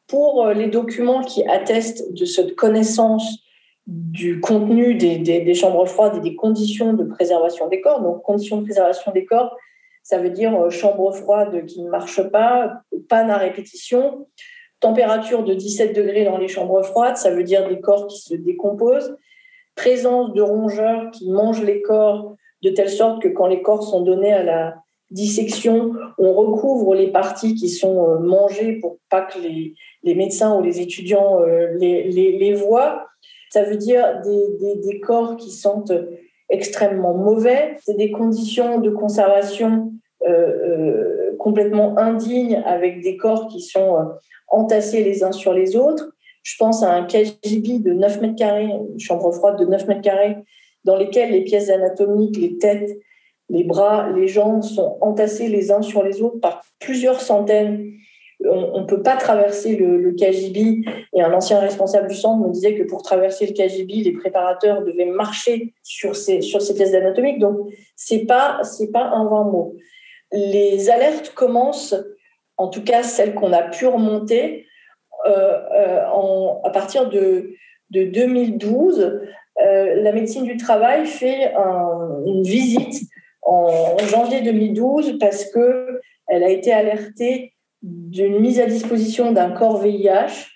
Pour 0.06 0.46
les 0.54 0.68
documents 0.68 1.22
qui 1.22 1.44
attestent 1.48 2.12
de 2.14 2.24
cette 2.24 2.54
connaissance 2.54 3.45
du 3.86 4.40
contenu 4.40 4.94
des, 4.94 5.18
des, 5.18 5.54
chambres 5.54 5.86
froides 5.86 6.16
et 6.16 6.20
des 6.20 6.34
conditions 6.34 6.92
de 6.92 7.04
préservation 7.04 7.68
des 7.68 7.80
corps. 7.80 8.00
Donc, 8.00 8.22
conditions 8.22 8.58
de 8.58 8.64
préservation 8.64 9.12
des 9.12 9.24
corps, 9.24 9.56
ça 10.02 10.18
veut 10.18 10.30
dire 10.30 10.54
euh, 10.60 10.70
chambre 10.70 11.12
froide 11.12 11.64
qui 11.66 11.82
ne 11.82 11.88
marche 11.88 12.22
pas, 12.30 12.80
panne 13.08 13.30
à 13.30 13.38
répétition, 13.38 14.26
température 14.80 15.44
de 15.44 15.54
17 15.54 15.94
degrés 15.94 16.24
dans 16.24 16.38
les 16.38 16.48
chambres 16.48 16.82
froides, 16.82 17.16
ça 17.16 17.30
veut 17.30 17.44
dire 17.44 17.68
des 17.68 17.80
corps 17.80 18.08
qui 18.08 18.18
se 18.18 18.34
décomposent, 18.34 19.16
présence 19.76 20.32
de 20.32 20.42
rongeurs 20.42 21.10
qui 21.12 21.30
mangent 21.30 21.62
les 21.62 21.80
corps 21.82 22.34
de 22.62 22.70
telle 22.70 22.90
sorte 22.90 23.22
que 23.22 23.28
quand 23.28 23.46
les 23.46 23.62
corps 23.62 23.84
sont 23.84 24.02
donnés 24.02 24.32
à 24.32 24.42
la 24.42 24.74
dissection, 25.10 25.92
on 26.18 26.32
recouvre 26.32 26.94
les 26.94 27.12
parties 27.12 27.54
qui 27.54 27.68
sont 27.68 28.10
euh, 28.10 28.18
mangées 28.18 28.74
pour 28.80 28.98
pas 29.08 29.22
que 29.22 29.38
les, 29.38 29.74
les 30.02 30.14
médecins 30.16 30.56
ou 30.58 30.62
les 30.62 30.80
étudiants 30.80 31.40
euh, 31.40 31.68
les, 31.78 32.10
les, 32.10 32.36
les 32.36 32.54
voient. 32.54 33.06
Ça 33.50 33.62
veut 33.62 33.76
dire 33.76 34.20
des, 34.24 35.00
corps 35.00 35.36
qui 35.36 35.50
sentent 35.50 35.92
extrêmement 36.48 37.14
mauvais. 37.14 37.76
C'est 37.84 37.96
des 37.96 38.10
conditions 38.10 38.78
de 38.80 38.90
conservation 38.90 39.92
euh, 40.26 40.30
euh, 40.30 41.36
complètement 41.38 41.96
indignes 41.98 42.62
avec 42.66 43.02
des 43.02 43.16
corps 43.16 43.48
qui 43.48 43.60
sont 43.60 43.96
euh, 43.96 44.04
entassés 44.48 45.04
les 45.04 45.22
uns 45.22 45.32
sur 45.32 45.52
les 45.52 45.76
autres. 45.76 46.10
Je 46.42 46.54
pense 46.58 46.82
à 46.82 46.92
un 46.92 47.04
KGB 47.04 47.80
de 47.80 47.92
9 47.92 48.20
mètres 48.20 48.36
carrés, 48.36 48.64
une 48.64 48.98
chambre 48.98 49.30
froide 49.32 49.58
de 49.58 49.66
9 49.66 49.86
mètres 49.88 50.00
carrés, 50.00 50.36
dans 50.84 50.96
lesquelles 50.96 51.32
les 51.32 51.42
pièces 51.42 51.70
anatomiques, 51.70 52.36
les 52.38 52.56
têtes, 52.56 52.98
les 53.48 53.64
bras, 53.64 54.10
les 54.10 54.26
jambes 54.26 54.62
sont 54.62 54.96
entassés 55.00 55.48
les 55.48 55.70
uns 55.70 55.82
sur 55.82 56.02
les 56.02 56.22
autres 56.22 56.40
par 56.40 56.62
plusieurs 56.78 57.20
centaines 57.20 57.92
on 58.44 58.80
ne 58.80 58.86
peut 58.86 59.02
pas 59.02 59.16
traverser 59.16 59.76
le, 59.76 60.12
KGB. 60.12 60.84
Et 61.14 61.22
un 61.22 61.32
ancien 61.32 61.58
responsable 61.58 62.08
du 62.08 62.14
centre 62.14 62.46
me 62.46 62.52
disait 62.52 62.74
que 62.74 62.82
pour 62.82 63.02
traverser 63.02 63.46
le 63.46 63.52
KGB, 63.52 64.02
les 64.04 64.12
préparateurs 64.12 64.82
devaient 64.82 65.06
marcher 65.06 65.74
sur 65.82 66.16
ces, 66.16 66.40
sur 66.40 66.60
ces. 66.60 66.74
Donc, 67.38 67.58
ce 67.96 68.14
n'est 68.14 68.26
pas, 68.26 68.60
pas 68.92 69.04
un 69.04 69.24
vain 69.24 69.44
mot. 69.44 69.74
Les 70.32 70.90
alertes 70.90 71.32
commencent, 71.34 71.94
en 72.56 72.68
tout 72.68 72.82
cas 72.82 73.02
celles 73.02 73.34
qu'on 73.34 73.52
a 73.52 73.62
pu 73.62 73.86
remonter, 73.86 74.66
à 75.24 76.70
partir 76.72 77.08
de, 77.08 77.50
de 77.90 78.04
2012, 78.04 79.20
la 79.56 80.12
médecine 80.12 80.44
du 80.44 80.56
travail 80.56 81.06
fait 81.06 81.52
une 82.26 82.42
visite 82.42 83.08
en 83.42 83.96
janvier 83.98 84.42
2012 84.42 85.18
parce 85.18 85.44
qu'elle 85.50 86.42
a 86.42 86.50
été 86.50 86.72
alertée 86.72 87.55
d'une 87.82 88.40
mise 88.40 88.60
à 88.60 88.66
disposition 88.66 89.32
d'un 89.32 89.50
corps 89.50 89.80
VIH, 89.80 90.48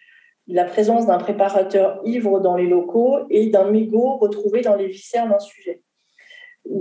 la 0.47 0.65
présence 0.65 1.07
d'un 1.07 1.19
préparateur 1.19 2.01
ivre 2.05 2.41
dans 2.41 2.57
les 2.57 2.67
locaux 2.67 3.19
et 3.31 3.49
d'un 3.49 3.71
mégot 3.71 4.17
retrouvé 4.17 4.63
dans 4.63 4.75
les 4.75 4.87
viscères 4.87 5.29
d'un 5.29 5.39
sujet. 5.39 5.83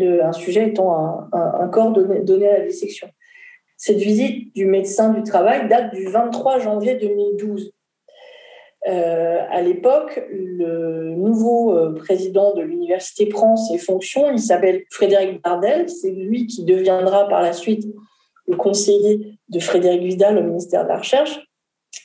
un 0.01 0.31
sujet 0.31 0.69
étant 0.69 1.29
un, 1.31 1.67
corps 1.69 1.91
donné, 1.91 2.47
à 2.47 2.59
la 2.59 2.65
dissection. 2.65 3.09
Cette 3.77 3.97
visite 3.97 4.53
du 4.55 4.65
médecin 4.65 5.13
du 5.13 5.23
travail 5.23 5.67
date 5.69 5.93
du 5.93 6.05
23 6.07 6.59
janvier 6.59 6.95
2012. 6.95 7.71
Euh, 8.87 9.39
à 9.49 9.61
l'époque, 9.61 10.21
le 10.31 11.13
nouveau 11.15 11.75
euh, 11.75 11.93
président 11.93 12.53
de 12.55 12.61
l'université 12.61 13.25
prend 13.27 13.55
ses 13.55 13.77
fonctions. 13.77 14.31
Il 14.31 14.39
s'appelle 14.39 14.83
Frédéric 14.89 15.41
Bardel. 15.41 15.89
C'est 15.89 16.11
lui 16.11 16.47
qui 16.47 16.63
deviendra 16.63 17.27
par 17.27 17.41
la 17.41 17.53
suite 17.53 17.85
le 18.47 18.55
conseiller 18.55 19.38
de 19.49 19.59
Frédéric 19.59 20.01
Vidal 20.03 20.37
au 20.37 20.43
ministère 20.43 20.83
de 20.83 20.89
la 20.89 20.97
Recherche. 20.97 21.39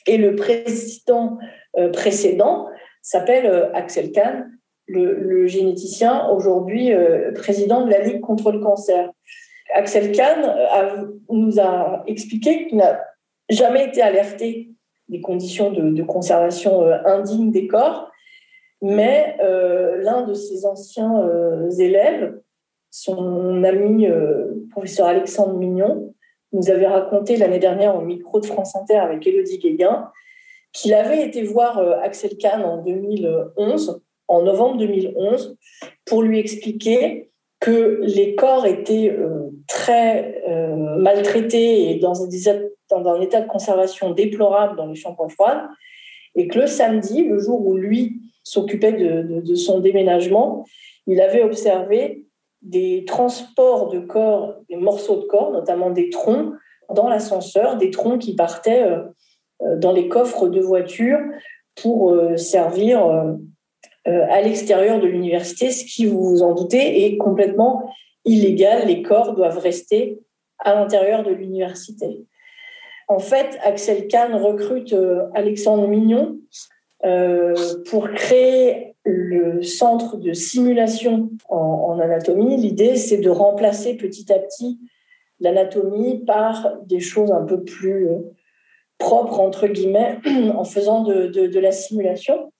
Et 0.07 0.17
le 0.17 0.35
président 0.35 1.37
euh, 1.77 1.91
précédent 1.91 2.67
s'appelle 3.01 3.45
euh, 3.45 3.71
Axel 3.73 4.11
Kahn, 4.11 4.51
le, 4.87 5.47
généticien, 5.47 6.29
aujourd'hui 6.29 6.93
euh, 6.93 7.31
président 7.33 7.85
de 7.85 7.91
la 7.91 8.01
Ligue 8.01 8.21
contre 8.21 8.51
le 8.51 8.59
cancer. 8.59 9.09
Axel 9.73 10.11
Kahn 10.11 10.55
nous 11.29 11.59
a 11.59 12.03
expliqué 12.05 12.67
qu'il 12.67 12.77
n'a 12.77 13.01
jamais 13.49 13.85
été 13.85 14.01
alerté 14.01 14.69
des 15.09 15.21
conditions 15.21 15.71
de, 15.71 16.03
conservation 16.03 16.85
indignes 17.03 17.51
des 17.51 17.65
corps, 17.65 18.11
mais 18.83 19.35
l'un 19.41 20.21
de 20.21 20.35
ses 20.35 20.67
anciens 20.67 21.27
élèves, 21.79 22.39
son 22.91 23.63
ami 23.63 24.07
professeur 24.69 25.07
Alexandre 25.07 25.57
Mignon, 25.57 26.13
nous 26.55 26.69
avait 26.69 26.87
raconté 26.87 27.37
l'année 27.37 27.59
dernière 27.59 27.95
au 27.95 28.01
micro 28.01 28.39
de 28.39 28.45
France 28.45 28.75
Inter 28.75 28.97
avec 28.97 29.25
Elodie 29.27 29.59
Guéguin 29.59 30.09
qu'il 30.75 30.93
avait 30.93 31.25
été 31.25 31.41
voir 31.43 31.77
euh, 31.77 31.93
Axel 32.03 32.37
Kahn 32.37 32.63
en 32.63 32.83
2011, 32.83 34.01
en 34.27 34.41
novembre 34.41 34.77
2011, 34.77 35.57
pour 36.05 36.21
lui 36.21 36.37
expliquer 36.37 37.31
que 37.61 38.01
les 38.03 38.35
corps 38.35 38.65
étaient 38.65 39.09
euh, 39.09 39.49
très 39.67 40.43
euh, 40.49 40.97
maltraités 40.97 41.91
et 41.91 41.99
dans, 41.99 42.23
un 42.23 43.21
état 43.21 43.41
de 43.41 43.47
conservation 43.47 44.11
déplorable 44.11 44.75
dans 44.75 44.87
les 44.87 44.95
chambres 44.95 45.29
froides, 45.29 45.63
et 46.35 46.47
que 46.47 46.59
le 46.59 46.67
samedi, 46.67 47.23
le 47.23 47.39
jour 47.39 47.65
où 47.65 47.77
lui 47.77 48.21
s'occupait 48.43 48.91
de, 48.91 49.55
son 49.55 49.79
déménagement, 49.79 50.65
il 51.07 51.21
avait 51.21 51.43
observé 51.43 52.24
des 52.65 53.05
transports 53.05 53.89
de 53.89 53.99
corps, 53.99 54.55
des 54.69 54.75
morceaux 54.75 55.17
de 55.17 55.25
corps, 55.25 55.51
notamment 55.51 55.91
des 55.91 56.09
troncs, 56.09 56.53
dans 56.93 57.07
l'ascenseur, 57.07 57.77
des 57.77 57.91
troncs 57.91 58.19
qui 58.19 58.35
partaient 58.35 58.83
euh, 58.83 59.03
euh, 59.61 59.77
dans 59.77 59.91
les 59.91 60.07
coffres 60.07 60.47
de 60.47 60.59
voitures 60.59 61.19
pour 61.75 62.11
euh, 62.11 62.37
servir 62.37 63.03
à 64.07 64.39
l'extérieur 64.41 64.99
de 64.99 65.07
l'université, 65.07 65.71
ce 65.71 65.83
qui, 65.83 66.05
vous 66.05 66.21
vous 66.21 66.43
en 66.43 66.53
doutez, 66.53 67.05
est 67.05 67.17
complètement 67.17 67.89
illégal. 68.23 68.85
Les 68.85 69.01
corps 69.01 69.33
doivent 69.33 69.57
rester 69.57 70.19
à 70.59 70.75
l'intérieur 70.75 71.23
de 71.23 71.31
l'université. 71.31 72.23
En 73.07 73.17
fait, 73.17 73.57
Axel 73.63 74.07
Kahn 74.07 74.35
recrute 74.35 74.95
Alexandre 75.33 75.87
Mignon 75.87 76.37
pour 77.89 78.11
créer 78.11 78.94
le 79.05 79.61
centre 79.61 80.17
de 80.17 80.33
simulation 80.33 81.29
en, 81.47 81.99
anatomie, 81.99 82.57
l'idée, 82.57 82.95
c'est 82.95 83.19
de 83.19 83.29
remplacer 83.29 83.95
petit 83.95 84.31
à 84.33 84.39
petit 84.39 84.79
l'anatomie 85.39 86.23
par 86.25 86.77
des 86.85 86.99
choses 86.99 87.31
un 87.31 87.43
peu 87.43 87.63
plus 87.63 88.07
euh, 88.07 88.17
propres, 88.97 89.39
entre 89.39 89.67
guillemets, 89.67 90.17
en 90.55 90.63
faisant 90.63 91.03
de, 91.03 91.59
la 91.59 91.71
simulation. 91.71 92.51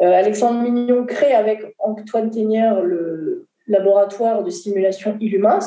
Euh, 0.00 0.12
Alexandre 0.12 0.62
Mignon 0.62 1.04
crée 1.04 1.32
avec 1.32 1.60
Antoine 1.78 2.30
Ténière 2.30 2.82
le 2.82 3.48
laboratoire 3.66 4.42
de 4.42 4.50
simulation 4.50 5.16
Illumins. 5.20 5.58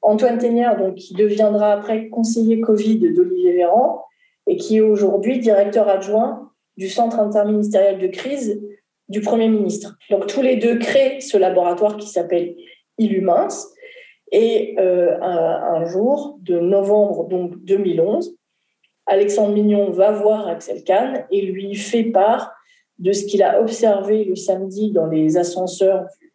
Antoine 0.00 0.38
Ténière, 0.38 0.78
donc, 0.78 0.94
qui 0.94 1.14
deviendra 1.14 1.72
après 1.72 2.08
conseiller 2.08 2.60
Covid 2.60 3.12
d'Olivier 3.12 3.52
Véran 3.52 4.04
et 4.46 4.56
qui 4.56 4.78
est 4.78 4.80
aujourd'hui 4.80 5.40
directeur 5.40 5.88
adjoint 5.88 6.52
du 6.76 6.88
Centre 6.88 7.18
interministériel 7.18 7.98
de 7.98 8.06
crise 8.06 8.62
du 9.08 9.20
Premier 9.20 9.48
ministre. 9.48 9.96
Donc 10.10 10.26
tous 10.26 10.42
les 10.42 10.56
deux 10.56 10.78
créent 10.78 11.20
ce 11.20 11.36
laboratoire 11.36 11.96
qui 11.96 12.08
s'appelle 12.08 12.54
Illumins. 12.98 13.48
Et 14.30 14.76
euh, 14.78 15.18
un, 15.22 15.86
jour 15.86 16.38
de 16.42 16.58
novembre 16.58 17.28
donc 17.28 17.56
2011, 17.64 18.36
Alexandre 19.06 19.54
Mignon 19.54 19.90
va 19.90 20.12
voir 20.12 20.48
Axel 20.48 20.84
Kahn 20.84 21.24
et 21.30 21.40
lui 21.40 21.74
fait 21.74 22.04
part 22.04 22.52
de 22.98 23.12
ce 23.12 23.24
qu'il 23.24 23.42
a 23.42 23.60
observé 23.60 24.24
le 24.24 24.36
samedi 24.36 24.92
dans 24.92 25.06
les 25.06 25.38
ascenseurs 25.38 26.04
du 26.20 26.32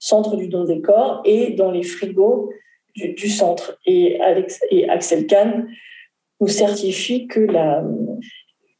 centre 0.00 0.34
du 0.36 0.48
don 0.48 0.64
des 0.64 0.80
corps 0.80 1.22
et 1.24 1.52
dans 1.52 1.70
les 1.70 1.84
frigos 1.84 2.50
du, 2.96 3.28
centre. 3.28 3.78
Et 3.86 4.20
Axel 4.88 5.26
Kahn 5.26 5.68
nous 6.40 6.48
certifie 6.48 7.28
que 7.28 7.38
la, 7.38 7.84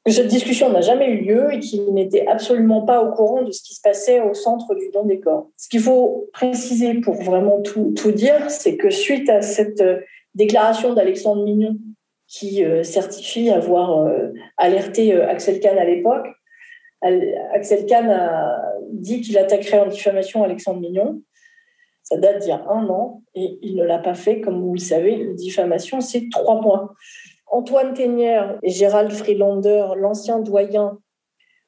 que 0.04 0.10
cette 0.10 0.26
discussion 0.26 0.70
n'a 0.70 0.80
jamais 0.80 1.08
eu 1.10 1.24
lieu 1.24 1.52
et 1.52 1.60
qu'il 1.60 1.92
n'était 1.94 2.26
absolument 2.26 2.82
pas 2.82 3.02
au 3.02 3.12
courant 3.12 3.42
de 3.42 3.52
ce 3.52 3.62
qui 3.62 3.74
se 3.74 3.80
passait 3.80 4.20
au 4.20 4.34
centre 4.34 4.74
du 4.74 4.90
don 4.92 5.04
des 5.04 5.20
corps. 5.20 5.48
Ce 5.56 5.68
qu'il 5.68 5.80
faut 5.80 6.28
préciser 6.32 6.94
pour 6.94 7.14
vraiment 7.14 7.60
tout, 7.60 7.92
tout 7.96 8.10
dire, 8.10 8.50
c'est 8.50 8.76
que 8.76 8.90
suite 8.90 9.30
à 9.30 9.42
cette 9.42 9.80
euh, 9.80 10.00
déclaration 10.34 10.92
d'Alexandre 10.92 11.44
Mignon, 11.44 11.76
qui 12.26 12.64
euh, 12.64 12.82
certifie 12.82 13.50
avoir 13.50 14.00
euh, 14.00 14.28
alerté 14.56 15.14
Axel 15.14 15.60
Kahn 15.60 15.78
à 15.78 15.84
l'époque, 15.84 16.26
Axel 17.52 17.86
Kahn 17.86 18.10
a 18.10 18.62
dit 18.92 19.20
qu'il 19.22 19.36
attaquerait 19.36 19.80
en 19.80 19.86
diffamation 19.86 20.44
Alexandre 20.44 20.80
Mignon. 20.80 21.20
Ça 22.04 22.16
date 22.16 22.40
d'il 22.40 22.50
y 22.50 22.52
a 22.52 22.64
un 22.68 22.88
an 22.88 23.22
et 23.34 23.58
il 23.62 23.74
ne 23.74 23.84
l'a 23.84 23.98
pas 23.98 24.14
fait. 24.14 24.40
Comme 24.40 24.60
vous 24.60 24.74
le 24.74 24.80
savez, 24.80 25.16
la 25.16 25.32
diffamation, 25.32 26.00
c'est 26.00 26.28
trois 26.30 26.60
mois. 26.60 26.94
Antoine 27.52 27.92
Ténière 27.92 28.58
et 28.62 28.70
Gérald 28.70 29.12
Freelander, 29.12 29.88
l'ancien 29.96 30.40
doyen 30.40 30.98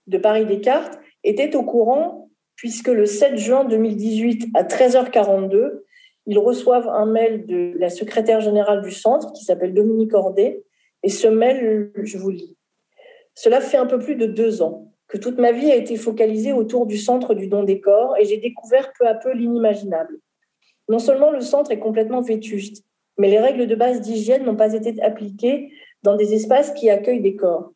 de 0.06 0.16
Paris 0.16 0.46
Descartes, 0.46 0.98
étaient 1.22 1.54
au 1.54 1.62
courant 1.62 2.30
puisque 2.56 2.88
le 2.88 3.04
7 3.04 3.36
juin 3.36 3.64
2018 3.64 4.46
à 4.54 4.62
13h42, 4.62 5.82
ils 6.26 6.38
reçoivent 6.38 6.88
un 6.88 7.04
mail 7.04 7.44
de 7.44 7.74
la 7.78 7.90
secrétaire 7.90 8.40
générale 8.40 8.80
du 8.80 8.92
centre 8.92 9.32
qui 9.34 9.44
s'appelle 9.44 9.74
Dominique 9.74 10.14
Ordet. 10.14 10.64
Et 11.02 11.10
ce 11.10 11.28
mail, 11.28 11.92
je 12.02 12.16
vous 12.16 12.30
lis. 12.30 12.56
Cela 13.34 13.60
fait 13.60 13.76
un 13.76 13.86
peu 13.86 13.98
plus 13.98 14.16
de 14.16 14.26
deux 14.26 14.62
ans 14.62 14.90
que 15.06 15.18
toute 15.18 15.38
ma 15.38 15.52
vie 15.52 15.70
a 15.70 15.76
été 15.76 15.96
focalisée 15.96 16.54
autour 16.54 16.86
du 16.86 16.96
centre 16.96 17.34
du 17.34 17.46
don 17.46 17.62
des 17.62 17.80
corps 17.80 18.16
et 18.18 18.24
j'ai 18.24 18.38
découvert 18.38 18.90
peu 18.98 19.06
à 19.06 19.14
peu 19.14 19.32
l'inimaginable. 19.34 20.16
Non 20.88 20.98
seulement 20.98 21.30
le 21.30 21.42
centre 21.42 21.70
est 21.72 21.78
complètement 21.78 22.22
vétuste, 22.22 22.84
mais 23.18 23.28
les 23.28 23.38
règles 23.38 23.66
de 23.66 23.74
base 23.74 24.00
d'hygiène 24.00 24.44
n'ont 24.44 24.56
pas 24.56 24.72
été 24.74 25.00
appliquées 25.02 25.72
dans 26.02 26.16
des 26.16 26.34
espaces 26.34 26.72
qui 26.72 26.90
accueillent 26.90 27.22
des 27.22 27.36
corps. 27.36 27.72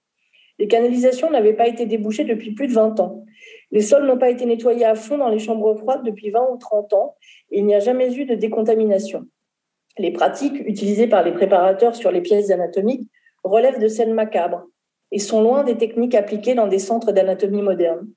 Les 0.59 0.67
canalisations 0.67 1.31
n'avaient 1.31 1.55
pas 1.55 1.69
été 1.69 1.87
débouchées 1.87 2.25
depuis 2.25 2.53
plus 2.53 2.67
de 2.67 2.73
20 2.73 2.99
ans. 3.01 3.25
Les 3.71 3.81
sols 3.81 4.07
n'ont 4.07 4.19
pas 4.19 4.31
été 4.31 4.45
nettoyés 4.45 4.85
à 4.85 4.95
fond 4.95 5.19
dans 5.19 5.29
les 5.29 5.39
chambres 5.39 5.75
froides 5.75 6.03
depuis 6.05 6.31
20 6.31 6.49
ou 6.53 6.57
30 6.57 6.93
ans 6.95 7.17
et 7.51 7.59
il 7.59 7.67
n'y 7.67 7.75
a 7.75 7.81
jamais 7.81 8.13
eu 8.15 8.25
de 8.25 8.35
décontamination. 8.35 9.27
Les 9.99 10.11
pratiques 10.11 10.61
utilisées 10.67 11.07
par 11.07 11.23
les 11.23 11.33
préparateurs 11.33 11.95
sur 11.95 12.11
les 12.11 12.21
pièces 12.21 12.51
anatomiques 12.51 13.09
relèvent 13.45 13.81
de 13.81 13.89
scènes 13.89 14.15
macabres 14.15 14.65
et 15.13 15.19
sont 15.19 15.43
loin 15.43 15.65
des 15.65 15.77
techniques 15.77 16.15
appliquées 16.15 16.55
dans 16.55 16.67
des 16.67 16.79
centres 16.79 17.13
d'anatomie 17.13 17.63
moderne. 17.63 18.09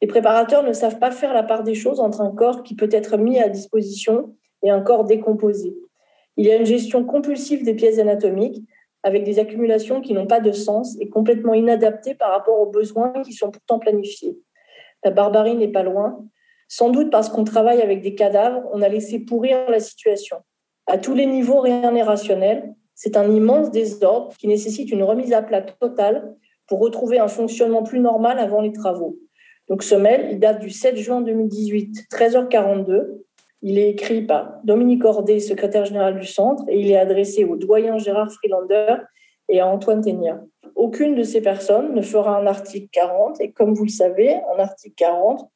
Les 0.00 0.08
préparateurs 0.08 0.64
ne 0.64 0.72
savent 0.72 0.98
pas 0.98 1.10
faire 1.10 1.32
la 1.32 1.42
part 1.42 1.62
des 1.62 1.74
choses 1.74 2.00
entre 2.00 2.20
un 2.20 2.32
corps 2.32 2.62
qui 2.62 2.74
peut 2.74 2.88
être 2.90 3.16
mis 3.16 3.38
à 3.38 3.48
disposition 3.48 4.34
et 4.62 4.70
un 4.70 4.80
corps 4.80 5.04
décomposé. 5.04 5.74
Il 6.36 6.46
y 6.46 6.50
a 6.50 6.56
une 6.56 6.66
gestion 6.66 7.04
compulsive 7.04 7.64
des 7.64 7.74
pièces 7.74 7.98
anatomiques 7.98 8.62
avec 9.02 9.24
des 9.24 9.38
accumulations 9.38 10.00
qui 10.00 10.14
n'ont 10.14 10.26
pas 10.26 10.40
de 10.40 10.52
sens 10.52 10.96
et 11.00 11.08
complètement 11.08 11.54
inadaptées 11.54 12.14
par 12.14 12.30
rapport 12.30 12.60
aux 12.60 12.70
besoins 12.70 13.12
qui 13.22 13.32
sont 13.32 13.50
pourtant 13.50 13.78
planifiés. 13.78 14.38
La 15.04 15.10
barbarie 15.10 15.56
n'est 15.56 15.72
pas 15.72 15.82
loin. 15.82 16.24
Sans 16.68 16.90
doute 16.90 17.10
parce 17.10 17.28
qu'on 17.28 17.44
travaille 17.44 17.82
avec 17.82 18.00
des 18.00 18.14
cadavres, 18.14 18.62
on 18.72 18.80
a 18.80 18.88
laissé 18.88 19.18
pourrir 19.18 19.68
la 19.68 19.80
situation. 19.80 20.38
À 20.86 20.98
tous 20.98 21.14
les 21.14 21.26
niveaux, 21.26 21.60
rien 21.60 21.90
n'est 21.90 22.02
rationnel. 22.02 22.74
C'est 22.94 23.16
un 23.16 23.30
immense 23.30 23.70
désordre 23.70 24.34
qui 24.38 24.48
nécessite 24.48 24.90
une 24.90 25.02
remise 25.02 25.32
à 25.32 25.42
plat 25.42 25.62
totale 25.62 26.34
pour 26.68 26.78
retrouver 26.78 27.18
un 27.18 27.28
fonctionnement 27.28 27.82
plus 27.82 28.00
normal 28.00 28.38
avant 28.38 28.60
les 28.60 28.72
travaux. 28.72 29.18
Donc 29.68 29.82
ce 29.82 29.94
mail, 29.94 30.28
il 30.30 30.38
date 30.38 30.60
du 30.60 30.70
7 30.70 30.96
juin 30.96 31.20
2018, 31.20 32.06
13h42. 32.10 33.22
Il 33.62 33.78
est 33.78 33.90
écrit 33.90 34.22
par 34.22 34.60
Dominique 34.64 35.04
Ordet, 35.04 35.38
secrétaire 35.38 35.84
général 35.84 36.18
du 36.18 36.26
centre, 36.26 36.64
et 36.68 36.80
il 36.80 36.90
est 36.90 36.96
adressé 36.96 37.44
au 37.44 37.56
doyen 37.56 37.96
Gérard 37.96 38.32
Freelander 38.32 38.96
et 39.48 39.60
à 39.60 39.68
Antoine 39.68 40.00
Ténia. 40.00 40.40
Aucune 40.74 41.14
de 41.14 41.22
ces 41.22 41.40
personnes 41.40 41.94
ne 41.94 42.02
fera 42.02 42.36
un 42.36 42.46
article 42.46 42.88
40 42.90 43.40
et 43.40 43.52
comme 43.52 43.74
vous 43.74 43.84
le 43.84 43.90
savez, 43.90 44.34
un 44.34 44.58
article 44.58 44.94
40, 44.96 45.48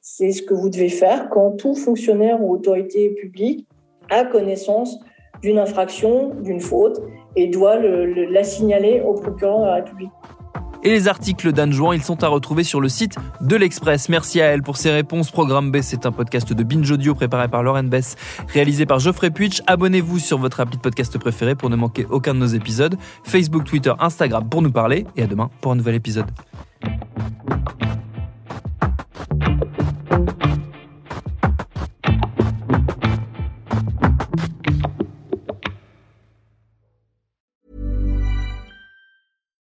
c'est 0.00 0.32
ce 0.32 0.42
que 0.42 0.54
vous 0.54 0.70
devez 0.70 0.88
faire 0.88 1.28
quand 1.28 1.52
tout 1.52 1.74
fonctionnaire 1.74 2.42
ou 2.42 2.52
autorité 2.52 3.10
publique 3.10 3.68
a 4.10 4.24
connaissance 4.24 4.98
d'une 5.42 5.58
infraction, 5.58 6.30
d'une 6.42 6.60
faute 6.60 7.00
et 7.36 7.48
doit 7.48 7.78
la 7.78 8.44
signaler 8.44 9.00
au 9.00 9.14
procureur 9.14 9.60
de 9.60 9.66
la 9.66 9.74
République. 9.74 10.10
Et 10.82 10.90
les 10.90 11.08
articles 11.08 11.52
d'Anne 11.52 11.72
Jouan, 11.72 11.92
ils 11.92 12.02
sont 12.02 12.24
à 12.24 12.28
retrouver 12.28 12.64
sur 12.64 12.80
le 12.80 12.88
site 12.88 13.16
de 13.40 13.56
l'Express. 13.56 14.08
Merci 14.08 14.40
à 14.40 14.46
elle 14.46 14.62
pour 14.62 14.76
ses 14.76 14.90
réponses. 14.90 15.30
Programme 15.30 15.70
B, 15.70 15.78
c'est 15.80 16.06
un 16.06 16.12
podcast 16.12 16.52
de 16.52 16.62
Binge 16.64 16.90
Audio 16.90 17.14
préparé 17.14 17.48
par 17.48 17.62
Lauren 17.62 17.84
Bess, 17.84 18.16
réalisé 18.48 18.84
par 18.84 18.98
Geoffrey 18.98 19.30
Puitch. 19.30 19.62
Abonnez-vous 19.66 20.18
sur 20.18 20.38
votre 20.38 20.60
appli 20.60 20.76
de 20.76 20.82
podcast 20.82 21.16
préféré 21.18 21.54
pour 21.54 21.70
ne 21.70 21.76
manquer 21.76 22.06
aucun 22.10 22.34
de 22.34 22.40
nos 22.40 22.46
épisodes. 22.46 22.96
Facebook, 23.22 23.64
Twitter, 23.64 23.92
Instagram 24.00 24.48
pour 24.48 24.62
nous 24.62 24.72
parler. 24.72 25.06
Et 25.16 25.22
à 25.22 25.26
demain 25.26 25.50
pour 25.60 25.72
un 25.72 25.76
nouvel 25.76 25.94
épisode. 25.94 26.26